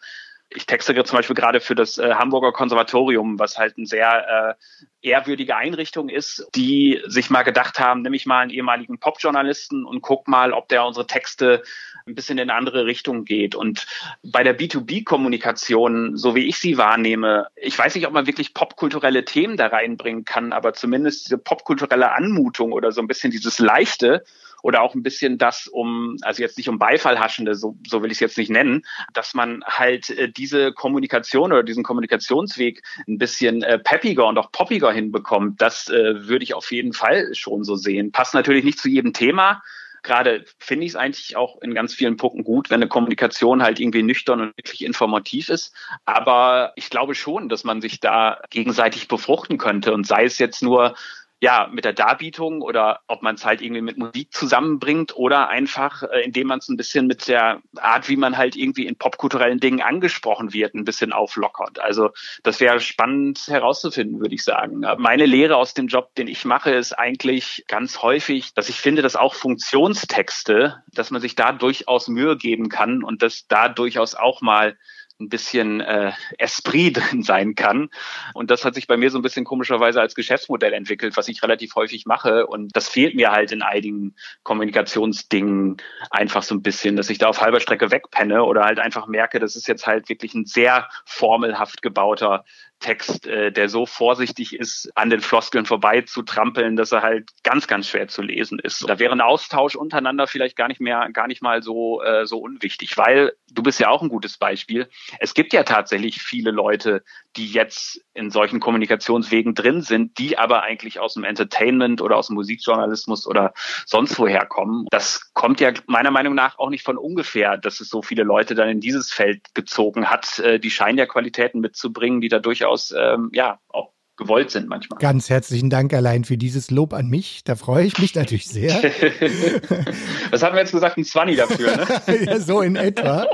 ich 0.55 0.65
texte 0.65 0.93
zum 1.03 1.17
Beispiel 1.17 1.35
gerade 1.35 1.59
für 1.59 1.75
das 1.75 1.97
äh, 1.97 2.13
Hamburger 2.13 2.51
Konservatorium, 2.51 3.39
was 3.39 3.57
halt 3.57 3.77
ein 3.77 3.85
sehr 3.85 4.55
äh, 5.01 5.07
ehrwürdige 5.07 5.55
Einrichtung 5.55 6.09
ist, 6.09 6.47
die 6.55 7.01
sich 7.07 7.29
mal 7.29 7.43
gedacht 7.43 7.79
haben, 7.79 8.01
nehme 8.01 8.15
ich 8.15 8.25
mal 8.25 8.41
einen 8.41 8.51
ehemaligen 8.51 8.99
Popjournalisten 8.99 9.85
und 9.85 10.01
guck 10.01 10.27
mal, 10.27 10.53
ob 10.53 10.69
der 10.69 10.85
unsere 10.85 11.07
Texte 11.07 11.63
ein 12.05 12.15
bisschen 12.15 12.37
in 12.37 12.49
eine 12.49 12.57
andere 12.57 12.85
Richtung 12.85 13.25
geht. 13.25 13.55
Und 13.55 13.85
bei 14.23 14.43
der 14.43 14.57
B2B-Kommunikation, 14.57 16.17
so 16.17 16.35
wie 16.35 16.47
ich 16.47 16.57
sie 16.57 16.77
wahrnehme, 16.77 17.47
ich 17.55 17.77
weiß 17.77 17.95
nicht, 17.95 18.07
ob 18.07 18.13
man 18.13 18.27
wirklich 18.27 18.53
popkulturelle 18.53 19.25
Themen 19.25 19.57
da 19.57 19.67
reinbringen 19.67 20.25
kann, 20.25 20.53
aber 20.53 20.73
zumindest 20.73 21.27
diese 21.27 21.37
popkulturelle 21.37 22.11
Anmutung 22.11 22.71
oder 22.71 22.91
so 22.91 23.01
ein 23.01 23.07
bisschen 23.07 23.31
dieses 23.31 23.59
Leichte, 23.59 24.23
oder 24.63 24.81
auch 24.81 24.95
ein 24.95 25.03
bisschen 25.03 25.37
das 25.37 25.67
um, 25.67 26.17
also 26.21 26.41
jetzt 26.41 26.57
nicht 26.57 26.69
um 26.69 26.79
Beifallhaschende, 26.79 27.53
so, 27.53 27.77
so 27.85 28.01
will 28.01 28.11
ich 28.11 28.15
es 28.15 28.21
jetzt 28.21 28.37
nicht 28.37 28.49
nennen, 28.49 28.83
dass 29.13 29.35
man 29.35 29.63
halt 29.65 30.09
äh, 30.09 30.31
diese 30.31 30.71
Kommunikation 30.71 31.51
oder 31.51 31.63
diesen 31.63 31.83
Kommunikationsweg 31.83 32.81
ein 33.07 33.17
bisschen 33.17 33.61
äh, 33.61 33.77
peppiger 33.77 34.25
und 34.25 34.37
auch 34.37 34.51
poppiger 34.51 34.91
hinbekommt. 34.91 35.61
Das 35.61 35.89
äh, 35.89 36.27
würde 36.27 36.43
ich 36.43 36.55
auf 36.55 36.71
jeden 36.71 36.93
Fall 36.93 37.35
schon 37.35 37.63
so 37.63 37.75
sehen. 37.75 38.11
Passt 38.11 38.33
natürlich 38.33 38.63
nicht 38.63 38.79
zu 38.79 38.87
jedem 38.87 39.11
Thema, 39.11 39.61
gerade 40.01 40.45
finde 40.59 40.85
ich 40.85 40.91
es 40.91 40.95
eigentlich 40.95 41.35
auch 41.35 41.61
in 41.61 41.73
ganz 41.73 41.93
vielen 41.93 42.15
Punkten 42.15 42.43
gut, 42.43 42.69
wenn 42.69 42.81
eine 42.81 42.87
Kommunikation 42.87 43.63
halt 43.63 43.79
irgendwie 43.79 44.03
nüchtern 44.03 44.39
und 44.39 44.57
wirklich 44.57 44.83
informativ 44.83 45.49
ist. 45.49 45.73
Aber 46.05 46.71
ich 46.75 46.89
glaube 46.89 47.15
schon, 47.15 47.49
dass 47.49 47.63
man 47.63 47.81
sich 47.81 47.99
da 47.99 48.41
gegenseitig 48.49 49.07
befruchten 49.09 49.57
könnte 49.57 49.93
und 49.93 50.05
sei 50.05 50.25
es 50.25 50.37
jetzt 50.39 50.61
nur 50.61 50.95
ja, 51.43 51.67
mit 51.69 51.83
der 51.83 51.91
Darbietung 51.91 52.61
oder 52.61 53.01
ob 53.09 53.21
man 53.21 53.35
es 53.35 53.43
halt 53.43 53.61
irgendwie 53.61 53.81
mit 53.81 53.97
Musik 53.97 54.33
zusammenbringt 54.33 55.13
oder 55.17 55.49
einfach, 55.49 56.03
äh, 56.03 56.21
indem 56.23 56.47
man 56.47 56.59
es 56.59 56.69
ein 56.69 56.77
bisschen 56.77 57.05
mit 57.05 57.27
der 57.27 57.61
Art, 57.75 58.07
wie 58.07 58.15
man 58.15 58.37
halt 58.37 58.55
irgendwie 58.55 58.87
in 58.87 58.95
popkulturellen 58.95 59.59
Dingen 59.59 59.81
angesprochen 59.81 60.53
wird, 60.53 60.73
ein 60.73 60.85
bisschen 60.85 61.11
auflockert. 61.11 61.79
Also 61.79 62.11
das 62.43 62.61
wäre 62.61 62.79
spannend 62.79 63.45
herauszufinden, 63.47 64.21
würde 64.21 64.35
ich 64.35 64.45
sagen. 64.45 64.85
Meine 64.99 65.25
Lehre 65.25 65.57
aus 65.57 65.73
dem 65.73 65.87
Job, 65.87 66.15
den 66.15 66.29
ich 66.29 66.45
mache, 66.45 66.71
ist 66.71 66.93
eigentlich 66.93 67.65
ganz 67.67 68.01
häufig, 68.01 68.53
dass 68.53 68.69
ich 68.69 68.79
finde, 68.79 69.01
dass 69.01 69.17
auch 69.17 69.33
Funktionstexte, 69.33 70.81
dass 70.93 71.11
man 71.11 71.19
sich 71.19 71.35
da 71.35 71.51
durchaus 71.51 72.07
Mühe 72.07 72.37
geben 72.37 72.69
kann 72.69 73.03
und 73.03 73.21
dass 73.21 73.47
da 73.47 73.67
durchaus 73.67 74.15
auch 74.15 74.39
mal 74.39 74.77
ein 75.23 75.29
bisschen 75.29 75.81
äh, 75.81 76.11
Esprit 76.37 76.97
drin 76.97 77.23
sein 77.23 77.55
kann. 77.55 77.89
Und 78.33 78.51
das 78.51 78.65
hat 78.65 78.75
sich 78.75 78.87
bei 78.87 78.97
mir 78.97 79.09
so 79.09 79.17
ein 79.17 79.21
bisschen 79.21 79.45
komischerweise 79.45 80.01
als 80.01 80.15
Geschäftsmodell 80.15 80.73
entwickelt, 80.73 81.17
was 81.17 81.27
ich 81.27 81.41
relativ 81.43 81.75
häufig 81.75 82.05
mache. 82.05 82.47
Und 82.47 82.75
das 82.75 82.89
fehlt 82.89 83.15
mir 83.15 83.31
halt 83.31 83.51
in 83.51 83.61
einigen 83.61 84.15
Kommunikationsdingen 84.43 85.77
einfach 86.09 86.43
so 86.43 86.55
ein 86.55 86.61
bisschen, 86.61 86.95
dass 86.95 87.09
ich 87.09 87.17
da 87.17 87.27
auf 87.27 87.41
halber 87.41 87.59
Strecke 87.59 87.91
wegpenne 87.91 88.43
oder 88.43 88.63
halt 88.63 88.79
einfach 88.79 89.07
merke, 89.07 89.39
das 89.39 89.55
ist 89.55 89.67
jetzt 89.67 89.87
halt 89.87 90.09
wirklich 90.09 90.33
ein 90.33 90.45
sehr 90.45 90.89
formelhaft 91.05 91.81
gebauter 91.81 92.43
Text, 92.83 93.25
äh, 93.25 93.51
der 93.51 93.69
so 93.69 93.85
vorsichtig 93.85 94.53
ist, 94.53 94.91
an 94.95 95.09
den 95.09 95.21
Floskeln 95.21 95.65
vorbei 95.65 96.01
zu 96.01 96.21
trampeln, 96.21 96.75
dass 96.75 96.91
er 96.91 97.01
halt 97.01 97.29
ganz, 97.43 97.67
ganz 97.67 97.87
schwer 97.87 98.07
zu 98.07 98.21
lesen 98.21 98.59
ist. 98.59 98.87
Da 98.87 98.99
wäre 98.99 99.13
ein 99.13 99.21
Austausch 99.21 99.75
untereinander 99.75 100.27
vielleicht 100.27 100.55
gar 100.55 100.67
nicht 100.67 100.81
mehr, 100.81 101.09
gar 101.11 101.27
nicht 101.27 101.41
mal 101.41 101.63
so, 101.63 102.03
äh, 102.03 102.27
so 102.27 102.37
unwichtig, 102.39 102.97
weil 102.97 103.33
du 103.51 103.63
bist 103.63 103.79
ja 103.79 103.89
auch 103.89 104.01
ein 104.01 104.09
gutes 104.09 104.37
Beispiel. 104.37 104.89
Es 105.19 105.33
gibt 105.33 105.53
ja 105.53 105.63
tatsächlich 105.63 106.21
viele 106.21 106.51
Leute, 106.51 107.03
die 107.35 107.47
jetzt 107.47 108.01
in 108.13 108.29
solchen 108.29 108.59
Kommunikationswegen 108.59 109.55
drin 109.55 109.81
sind, 109.81 110.17
die 110.19 110.37
aber 110.37 110.61
eigentlich 110.61 110.99
aus 110.99 111.15
dem 111.15 111.23
Entertainment 111.23 112.01
oder 112.01 112.17
aus 112.17 112.27
dem 112.27 112.35
Musikjournalismus 112.35 113.25
oder 113.25 113.53
sonst 113.85 114.19
woher 114.19 114.45
kommen. 114.45 114.85
Das 114.91 115.33
kommt 115.33 115.59
ja 115.59 115.71
meiner 115.87 116.11
Meinung 116.11 116.35
nach 116.35 116.59
auch 116.59 116.69
nicht 116.69 116.83
von 116.83 116.97
ungefähr, 116.97 117.57
dass 117.57 117.79
es 117.79 117.89
so 117.89 118.01
viele 118.01 118.23
Leute 118.23 118.55
dann 118.55 118.69
in 118.69 118.81
dieses 118.81 119.11
Feld 119.11 119.41
gezogen 119.55 120.09
hat. 120.09 120.39
Äh, 120.39 120.59
die 120.59 120.69
scheinen 120.69 120.97
ja 120.97 121.05
Qualitäten 121.05 121.59
mitzubringen, 121.59 122.21
die 122.21 122.29
da 122.29 122.39
durchaus 122.39 122.72
ähm, 122.97 123.29
ja 123.33 123.59
auch 123.69 123.93
gewollt 124.15 124.51
sind 124.51 124.67
manchmal. 124.67 124.99
Ganz 124.99 125.29
herzlichen 125.29 125.71
Dank 125.71 125.91
allein 125.93 126.23
für 126.23 126.37
dieses 126.37 126.69
Lob 126.69 126.93
an 126.93 127.09
mich. 127.09 127.43
Da 127.43 127.55
freue 127.55 127.85
ich 127.85 127.97
mich 127.97 128.13
natürlich 128.15 128.47
sehr. 128.47 128.71
Was 130.31 130.43
haben 130.43 130.53
wir 130.53 130.61
jetzt 130.61 130.71
gesagt? 130.71 130.97
Ein 130.97 131.03
Zwanni 131.03 131.35
dafür, 131.35 131.75
ne? 131.75 132.25
ja, 132.25 132.39
so 132.39 132.61
in 132.61 132.75
etwa. 132.75 133.25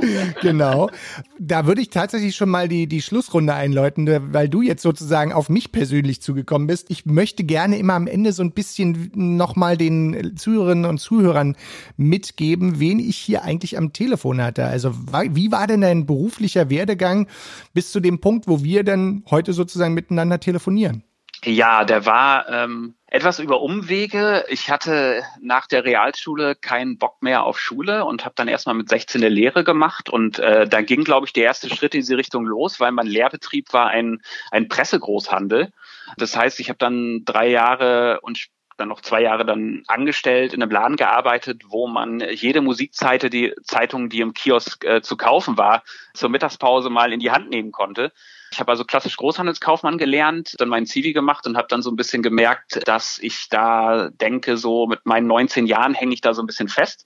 Genau. 0.41 0.89
Da 1.37 1.65
würde 1.65 1.81
ich 1.81 1.89
tatsächlich 1.89 2.35
schon 2.35 2.49
mal 2.49 2.69
die, 2.69 2.87
die 2.87 3.01
Schlussrunde 3.01 3.53
einläuten, 3.53 4.33
weil 4.33 4.47
du 4.47 4.61
jetzt 4.61 4.81
sozusagen 4.81 5.33
auf 5.33 5.49
mich 5.49 5.71
persönlich 5.71 6.21
zugekommen 6.21 6.67
bist. 6.67 6.89
Ich 6.89 7.05
möchte 7.05 7.43
gerne 7.43 7.77
immer 7.77 7.95
am 7.95 8.07
Ende 8.07 8.31
so 8.31 8.41
ein 8.41 8.51
bisschen 8.51 9.11
nochmal 9.13 9.75
den 9.75 10.37
Zuhörerinnen 10.37 10.85
und 10.85 10.99
Zuhörern 10.99 11.57
mitgeben, 11.97 12.79
wen 12.79 12.99
ich 12.99 13.17
hier 13.17 13.43
eigentlich 13.43 13.77
am 13.77 13.91
Telefon 13.91 14.41
hatte. 14.41 14.65
Also 14.65 14.93
wie 15.31 15.51
war 15.51 15.67
denn 15.67 15.81
dein 15.81 16.05
beruflicher 16.05 16.69
Werdegang 16.69 17.27
bis 17.73 17.91
zu 17.91 17.99
dem 17.99 18.19
Punkt, 18.19 18.47
wo 18.47 18.63
wir 18.63 18.83
dann 18.85 19.23
heute 19.29 19.51
sozusagen 19.51 19.93
miteinander 19.93 20.39
telefonieren? 20.39 20.68
Telefonieren? 20.69 21.03
Ja, 21.45 21.85
der 21.85 22.05
war 22.05 22.49
ähm, 22.49 22.95
etwas 23.07 23.39
über 23.39 23.61
Umwege. 23.61 24.45
Ich 24.49 24.69
hatte 24.69 25.23
nach 25.41 25.67
der 25.67 25.85
Realschule 25.85 26.55
keinen 26.55 26.97
Bock 26.97 27.21
mehr 27.21 27.43
auf 27.43 27.57
Schule 27.59 28.03
und 28.03 28.25
habe 28.25 28.35
dann 28.35 28.49
erstmal 28.49 28.75
mit 28.75 28.89
16 28.89 29.21
eine 29.21 29.29
Lehre 29.29 29.63
gemacht. 29.63 30.09
Und 30.09 30.39
äh, 30.39 30.67
da 30.67 30.81
ging, 30.81 31.05
glaube 31.05 31.27
ich, 31.27 31.33
der 31.33 31.45
erste 31.45 31.69
Schritt 31.69 31.95
in 31.95 32.01
diese 32.01 32.17
Richtung 32.17 32.45
los, 32.45 32.81
weil 32.81 32.91
mein 32.91 33.07
Lehrbetrieb 33.07 33.71
war 33.71 33.87
ein, 33.87 34.21
ein 34.51 34.67
Pressegroßhandel. 34.67 35.71
Das 36.17 36.35
heißt, 36.35 36.59
ich 36.59 36.67
habe 36.67 36.77
dann 36.77 37.23
drei 37.23 37.47
Jahre 37.47 38.19
und 38.21 38.49
dann 38.79 38.89
noch 38.89 39.01
zwei 39.01 39.21
Jahre 39.21 39.45
dann 39.45 39.83
angestellt 39.87 40.53
in 40.53 40.61
einem 40.61 40.71
Laden 40.71 40.95
gearbeitet, 40.95 41.63
wo 41.67 41.87
man 41.87 42.19
jede 42.19 42.61
Musikzeitung, 42.61 43.29
die 43.29 43.53
Zeitung, 43.63 44.09
die 44.09 44.21
im 44.21 44.33
Kiosk 44.33 44.85
äh, 44.85 45.01
zu 45.01 45.17
kaufen 45.17 45.57
war, 45.57 45.83
zur 46.13 46.29
Mittagspause 46.29 46.89
mal 46.89 47.13
in 47.13 47.19
die 47.19 47.31
Hand 47.31 47.49
nehmen 47.49 47.71
konnte. 47.71 48.11
Ich 48.51 48.59
habe 48.59 48.71
also 48.71 48.83
klassisch 48.83 49.15
Großhandelskaufmann 49.17 49.97
gelernt, 49.97 50.55
dann 50.57 50.69
meinen 50.69 50.87
Zivi 50.87 51.13
gemacht 51.13 51.45
und 51.45 51.55
habe 51.55 51.67
dann 51.67 51.81
so 51.81 51.91
ein 51.91 51.95
bisschen 51.95 52.23
gemerkt, 52.23 52.87
dass 52.87 53.19
ich 53.19 53.49
da 53.49 54.09
denke, 54.09 54.57
so 54.57 54.87
mit 54.87 55.05
meinen 55.05 55.27
19 55.27 55.67
Jahren 55.67 55.93
hänge 55.93 56.13
ich 56.13 56.21
da 56.21 56.33
so 56.33 56.41
ein 56.41 56.47
bisschen 56.47 56.67
fest 56.67 57.05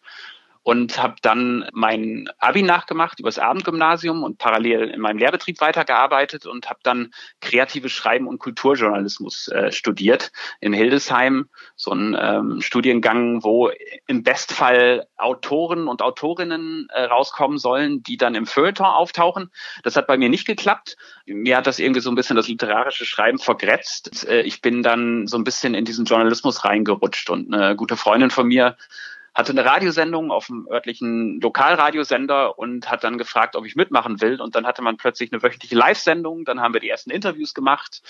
und 0.64 1.02
habe 1.02 1.16
dann 1.22 1.70
mein 1.74 2.30
Abi 2.40 2.64
nachgemacht 2.64 3.20
übers 3.20 3.38
Abendgymnasium 3.38 4.24
und 4.24 4.38
parallel 4.38 4.90
in 4.90 5.02
meinem 5.02 5.18
Lehrbetrieb 5.18 5.60
weitergearbeitet 5.60 6.46
und 6.46 6.70
habe 6.70 6.80
dann 6.84 7.14
kreatives 7.42 7.92
Schreiben 7.92 8.28
und 8.28 8.40
Kulturjournalismus 8.40 9.50
äh, 9.50 9.72
studiert 9.74 10.32
in 10.62 10.72
Hildesheim, 10.72 11.50
so 11.76 11.92
ein 11.92 12.18
ähm, 12.20 12.62
Studiengang, 12.62 13.44
wo 13.44 13.72
im 14.08 14.24
Bestfall 14.24 15.06
Autoren 15.18 15.88
und 15.90 16.02
Autorinnen 16.02 16.88
äh, 16.90 17.04
rauskommen 17.04 17.58
sollen, 17.58 18.02
die 18.02 18.16
dann 18.16 18.36
im 18.36 18.46
Feuilleton 18.46 18.86
auftauchen. 18.86 19.52
Das 19.84 19.98
hat 19.98 20.08
bei 20.08 20.18
mir 20.18 20.30
nicht 20.30 20.48
geklappt. 20.48 20.96
Mir 21.26 21.58
hat 21.58 21.68
das 21.68 21.80
irgendwie 21.80 22.02
so 22.02 22.10
ein 22.10 22.16
bisschen 22.16 22.38
das 22.38 22.48
literarische 22.48 23.06
Schreiben 23.06 23.38
vergrätzt. 23.38 24.28
Äh, 24.28 24.42
ich 24.42 24.62
bin 24.62 24.82
dann 24.82 25.28
so 25.28 25.38
ein 25.38 25.44
bisschen 25.44 25.74
in 25.74 25.84
diesen 25.84 26.06
Journalismus 26.06 26.64
reingerutscht 26.64 27.30
und 27.30 27.54
eine 27.54 27.76
gute 27.76 27.98
Freundin 27.98 28.30
von 28.30 28.48
mir 28.48 28.78
hatte 29.34 29.52
eine 29.52 29.66
Radiosendung 29.66 30.32
auf 30.32 30.48
dem 30.48 30.68
örtlichen 30.70 31.40
Lokalradiosender 31.42 32.58
und 32.58 32.90
hat 32.90 33.04
dann 33.04 33.18
gefragt, 33.18 33.56
ob 33.56 33.66
ich 33.66 33.76
mitmachen 33.76 34.22
will. 34.22 34.40
Und 34.40 34.56
dann 34.56 34.68
hatte 34.68 34.82
man 34.82 34.98
plötzlich 34.98 35.32
eine 35.32 35.42
wöchentliche 35.42 35.76
Live-Sendung. 35.76 36.46
Dann 36.46 36.62
haben 36.62 36.74
wir 36.74 36.82
die 36.82 36.90
ersten 36.90 37.10
Interviews 37.10 37.54
gemacht. 37.54 38.02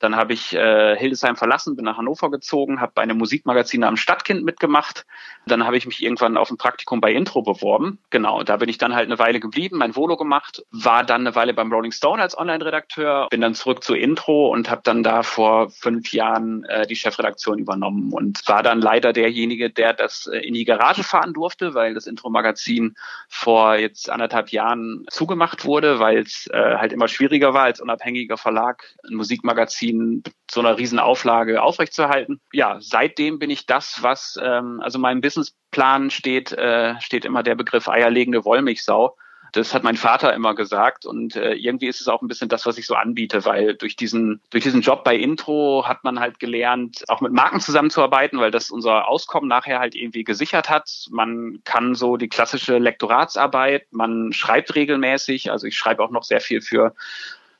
Dann 0.00 0.16
habe 0.16 0.32
ich 0.32 0.54
äh, 0.54 0.96
Hildesheim 0.96 1.36
verlassen, 1.36 1.76
bin 1.76 1.84
nach 1.84 1.98
Hannover 1.98 2.30
gezogen, 2.30 2.80
habe 2.80 2.92
bei 2.94 3.02
einem 3.02 3.18
Musikmagazin 3.18 3.84
am 3.84 3.98
Stadtkind 3.98 4.42
mitgemacht. 4.42 5.04
Dann 5.46 5.66
habe 5.66 5.76
ich 5.76 5.84
mich 5.86 6.02
irgendwann 6.02 6.38
auf 6.38 6.50
ein 6.50 6.56
Praktikum 6.56 7.02
bei 7.02 7.12
Intro 7.12 7.42
beworben. 7.42 7.98
Genau, 8.08 8.42
da 8.42 8.56
bin 8.56 8.70
ich 8.70 8.78
dann 8.78 8.94
halt 8.94 9.06
eine 9.06 9.18
Weile 9.18 9.40
geblieben, 9.40 9.76
mein 9.76 9.94
Volo 9.94 10.16
gemacht, 10.16 10.64
war 10.70 11.04
dann 11.04 11.20
eine 11.26 11.34
Weile 11.34 11.52
beim 11.52 11.70
Rolling 11.70 11.92
Stone 11.92 12.22
als 12.22 12.36
Online-Redakteur, 12.36 13.28
bin 13.30 13.42
dann 13.42 13.54
zurück 13.54 13.84
zu 13.84 13.94
Intro 13.94 14.48
und 14.48 14.70
habe 14.70 14.80
dann 14.82 15.02
da 15.02 15.22
vor 15.22 15.68
fünf 15.68 16.12
Jahren 16.14 16.64
äh, 16.64 16.86
die 16.86 16.96
Chefredaktion 16.96 17.58
übernommen 17.58 18.10
und 18.12 18.48
war 18.48 18.62
dann 18.62 18.80
leider 18.80 19.12
derjenige, 19.12 19.68
der 19.68 19.92
das 19.92 20.26
äh, 20.26 20.38
in 20.38 20.54
die 20.54 20.64
Garage 20.70 21.04
fahren 21.04 21.32
durfte, 21.32 21.74
weil 21.74 21.94
das 21.94 22.06
Intro-Magazin 22.06 22.94
vor 23.28 23.76
jetzt 23.76 24.10
anderthalb 24.10 24.50
Jahren 24.50 25.04
zugemacht 25.10 25.64
wurde, 25.64 25.98
weil 25.98 26.18
es 26.18 26.48
äh, 26.52 26.76
halt 26.76 26.92
immer 26.92 27.08
schwieriger 27.08 27.54
war 27.54 27.64
als 27.64 27.80
unabhängiger 27.80 28.36
Verlag 28.36 28.84
ein 29.06 29.14
Musikmagazin 29.14 29.50
Magazin 29.50 30.22
so 30.50 30.60
einer 30.60 30.78
riesen 30.78 30.98
Auflage 30.98 31.62
aufrechtzuerhalten. 31.62 32.40
Ja, 32.52 32.78
seitdem 32.80 33.38
bin 33.38 33.50
ich 33.50 33.66
das, 33.66 34.02
was 34.02 34.38
ähm, 34.42 34.80
also 34.82 34.98
meinem 34.98 35.20
Businessplan 35.20 36.10
steht, 36.10 36.52
äh, 36.52 37.00
steht 37.00 37.24
immer 37.24 37.42
der 37.42 37.54
Begriff 37.54 37.88
eierlegende 37.88 38.44
Wollmilchsau. 38.44 39.16
Das 39.52 39.74
hat 39.74 39.82
mein 39.82 39.96
Vater 39.96 40.34
immer 40.34 40.54
gesagt 40.54 41.06
und 41.06 41.36
äh, 41.36 41.54
irgendwie 41.54 41.88
ist 41.88 42.00
es 42.00 42.08
auch 42.08 42.22
ein 42.22 42.28
bisschen 42.28 42.48
das, 42.48 42.66
was 42.66 42.78
ich 42.78 42.86
so 42.86 42.94
anbiete, 42.94 43.44
weil 43.44 43.74
durch 43.74 43.96
diesen 43.96 44.40
durch 44.50 44.64
diesen 44.64 44.80
Job 44.80 45.04
bei 45.04 45.16
Intro 45.16 45.84
hat 45.86 46.04
man 46.04 46.20
halt 46.20 46.38
gelernt, 46.38 47.04
auch 47.08 47.20
mit 47.20 47.32
Marken 47.32 47.60
zusammenzuarbeiten, 47.60 48.38
weil 48.38 48.50
das 48.50 48.70
unser 48.70 49.08
Auskommen 49.08 49.48
nachher 49.48 49.78
halt 49.78 49.94
irgendwie 49.94 50.24
gesichert 50.24 50.70
hat. 50.70 51.06
Man 51.10 51.60
kann 51.64 51.94
so 51.94 52.16
die 52.16 52.28
klassische 52.28 52.78
Lektoratsarbeit, 52.78 53.86
man 53.92 54.32
schreibt 54.32 54.74
regelmäßig, 54.74 55.50
also 55.50 55.66
ich 55.66 55.76
schreibe 55.76 56.02
auch 56.02 56.10
noch 56.10 56.24
sehr 56.24 56.40
viel 56.40 56.60
für 56.60 56.94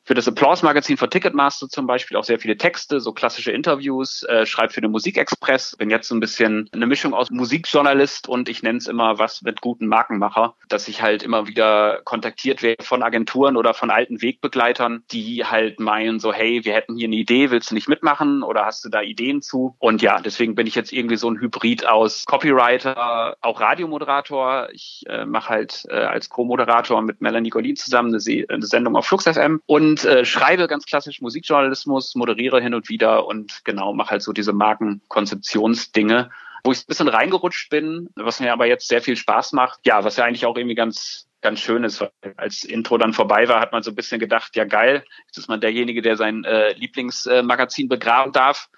für 0.04 0.14
das 0.14 0.26
Applause-Magazin 0.26 0.96
von 0.96 1.10
Ticketmaster 1.10 1.68
zum 1.68 1.86
Beispiel 1.86 2.16
auch 2.16 2.24
sehr 2.24 2.38
viele 2.38 2.56
Texte, 2.56 3.00
so 3.00 3.12
klassische 3.12 3.52
Interviews, 3.52 4.22
äh, 4.24 4.46
schreibe 4.46 4.72
für 4.72 4.80
den 4.80 4.90
Musikexpress, 4.90 5.76
bin 5.76 5.90
jetzt 5.90 6.08
so 6.08 6.14
ein 6.14 6.20
bisschen 6.20 6.68
eine 6.72 6.86
Mischung 6.86 7.14
aus 7.14 7.30
Musikjournalist 7.30 8.28
und 8.28 8.48
ich 8.48 8.62
nenne 8.62 8.78
es 8.78 8.86
immer 8.86 9.18
was 9.18 9.42
mit 9.42 9.60
guten 9.60 9.86
Markenmacher, 9.86 10.54
dass 10.68 10.88
ich 10.88 11.02
halt 11.02 11.22
immer 11.22 11.46
wieder 11.46 12.00
kontaktiert 12.04 12.62
werde 12.62 12.82
von 12.84 13.02
Agenturen 13.02 13.56
oder 13.56 13.74
von 13.74 13.90
alten 13.90 14.22
Wegbegleitern, 14.22 15.04
die 15.10 15.44
halt 15.44 15.80
meinen 15.80 16.18
so, 16.18 16.32
hey, 16.32 16.64
wir 16.64 16.74
hätten 16.74 16.96
hier 16.96 17.08
eine 17.08 17.16
Idee, 17.16 17.50
willst 17.50 17.70
du 17.70 17.74
nicht 17.74 17.88
mitmachen 17.88 18.42
oder 18.42 18.64
hast 18.64 18.84
du 18.84 18.88
da 18.88 19.02
Ideen 19.02 19.42
zu? 19.42 19.76
Und 19.78 20.02
ja, 20.02 20.20
deswegen 20.20 20.54
bin 20.54 20.66
ich 20.66 20.74
jetzt 20.74 20.92
irgendwie 20.92 21.16
so 21.16 21.30
ein 21.30 21.40
Hybrid 21.40 21.86
aus 21.86 22.24
Copywriter, 22.24 23.36
auch 23.40 23.60
Radiomoderator. 23.60 24.68
Ich 24.72 25.04
äh, 25.08 25.24
mache 25.26 25.50
halt 25.50 25.84
äh, 25.88 25.94
als 25.94 26.28
Co-Moderator 26.28 27.02
mit 27.02 27.20
Melanie 27.20 27.50
Golin 27.50 27.76
zusammen 27.76 28.08
eine, 28.08 28.20
Se 28.20 28.44
eine 28.48 28.66
Sendung 28.66 28.96
auf 28.96 29.06
Flux 29.06 29.24
FM 29.24 29.60
und 29.66 29.89
und 29.90 30.04
äh, 30.04 30.24
schreibe 30.24 30.68
ganz 30.68 30.86
klassisch 30.86 31.20
Musikjournalismus, 31.20 32.14
moderiere 32.14 32.60
hin 32.60 32.74
und 32.74 32.88
wieder 32.88 33.26
und 33.26 33.64
genau 33.64 33.92
mache 33.92 34.12
halt 34.12 34.22
so 34.22 34.32
diese 34.32 34.52
Markenkonzeptionsdinge, 34.52 36.30
wo 36.62 36.70
ich 36.70 36.82
ein 36.82 36.86
bisschen 36.86 37.08
reingerutscht 37.08 37.70
bin, 37.70 38.08
was 38.14 38.38
mir 38.38 38.52
aber 38.52 38.66
jetzt 38.66 38.86
sehr 38.86 39.02
viel 39.02 39.16
Spaß 39.16 39.52
macht. 39.52 39.80
Ja, 39.84 40.04
was 40.04 40.16
ja 40.16 40.24
eigentlich 40.24 40.46
auch 40.46 40.56
irgendwie 40.56 40.76
ganz 40.76 41.26
ganz 41.40 41.58
schön 41.58 41.82
ist. 41.82 42.00
Weil 42.00 42.12
als 42.36 42.62
Intro 42.62 42.98
dann 42.98 43.14
vorbei 43.14 43.48
war, 43.48 43.60
hat 43.60 43.72
man 43.72 43.82
so 43.82 43.90
ein 43.90 43.96
bisschen 43.96 44.20
gedacht, 44.20 44.54
ja 44.54 44.64
geil, 44.64 45.04
jetzt 45.26 45.38
ist 45.38 45.48
man 45.48 45.60
derjenige, 45.60 46.02
der 46.02 46.16
sein 46.16 46.44
äh, 46.44 46.72
Lieblingsmagazin 46.74 47.88
begraben 47.88 48.32
darf. 48.32 48.68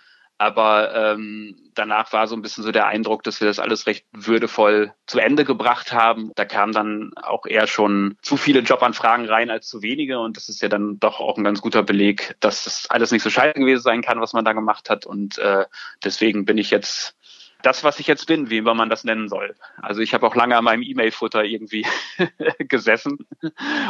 Aber 0.43 0.93
ähm, 0.93 1.55
danach 1.75 2.13
war 2.13 2.27
so 2.27 2.35
ein 2.35 2.43
bisschen 2.43 2.65
so 2.65 2.73
der 2.73 2.89
Eindruck, 2.89 3.23
dass 3.23 3.41
wir 3.41 3.47
das 3.47 3.61
alles 3.61 3.87
recht 3.87 4.05
würdevoll 4.11 4.93
zu 5.07 5.21
Ende 5.21 5.45
gebracht 5.45 5.93
haben. 5.93 6.33
Da 6.35 6.45
kamen 6.45 6.73
dann 6.73 7.13
auch 7.15 7.47
eher 7.47 7.69
schon 7.69 8.17
zu 8.23 8.37
viele 8.37 8.59
Jobanfragen 8.59 9.27
rein 9.27 9.51
als 9.51 9.69
zu 9.69 9.83
wenige. 9.83 10.19
Und 10.19 10.37
das 10.37 10.49
ist 10.49 10.61
ja 10.61 10.69
dann 10.69 10.99
doch 10.99 11.21
auch 11.21 11.39
ein 11.39 11.45
ganz 11.45 11.61
guter 11.61 11.85
Beleg, 11.85 12.35
dass 12.41 12.65
das 12.65 12.91
alles 12.91 13.13
nicht 13.13 13.23
so 13.23 13.31
scheiße 13.31 13.61
gewesen 13.61 13.85
sein 13.85 14.03
kann, 14.03 14.21
was 14.21 14.33
man 14.33 14.45
da 14.45 14.53
gemacht 14.53 14.91
hat. 14.91 15.07
Und 15.07 15.39
äh, 15.39 15.65
deswegen 16.03 16.45
bin 16.45 16.59
ich 16.59 16.73
jetzt 16.73 17.15
das, 17.63 17.85
was 17.85 17.99
ich 18.01 18.07
jetzt 18.07 18.27
bin, 18.27 18.51
wie 18.51 18.59
immer 18.59 18.75
man 18.75 18.91
das 18.91 19.05
nennen 19.05 19.29
soll. 19.29 19.55
Also 19.81 20.01
ich 20.01 20.15
habe 20.15 20.27
auch 20.27 20.35
lange 20.35 20.57
an 20.57 20.65
meinem 20.65 20.83
E-Mail-Futter 20.83 21.45
irgendwie 21.45 21.87
gesessen 22.59 23.19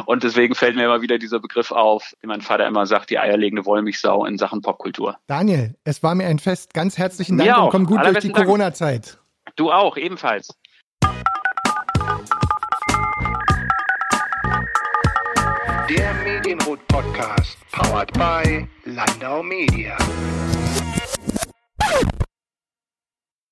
und 0.06 0.22
deswegen 0.22 0.54
fällt 0.54 0.76
mir 0.76 0.84
immer 0.84 1.02
wieder 1.02 1.18
dieser 1.18 1.40
Begriff 1.40 1.72
auf, 1.72 2.14
den 2.22 2.28
mein 2.28 2.40
Vater 2.40 2.66
immer 2.66 2.86
sagt, 2.86 3.10
die 3.10 3.18
eierlegende 3.18 3.64
Wollmilchsau 3.64 4.24
in 4.26 4.38
Sachen 4.38 4.62
Popkultur. 4.62 5.16
Daniel, 5.26 5.74
es 5.84 6.02
war 6.02 6.14
mir 6.14 6.26
ein 6.26 6.38
Fest. 6.38 6.74
Ganz 6.74 6.98
herzlichen 6.98 7.38
Dank 7.38 7.58
und 7.58 7.70
komm 7.70 7.86
gut 7.86 8.04
durch 8.04 8.18
die 8.18 8.30
Corona-Zeit. 8.30 9.18
Du 9.56 9.70
auch, 9.70 9.96
ebenfalls. 9.96 10.48
Der 15.90 16.14
Medienrot 16.24 16.86
Podcast, 16.88 17.58
powered 17.72 18.12
by 18.14 18.66
Landau 18.84 19.42
Media. 19.42 19.96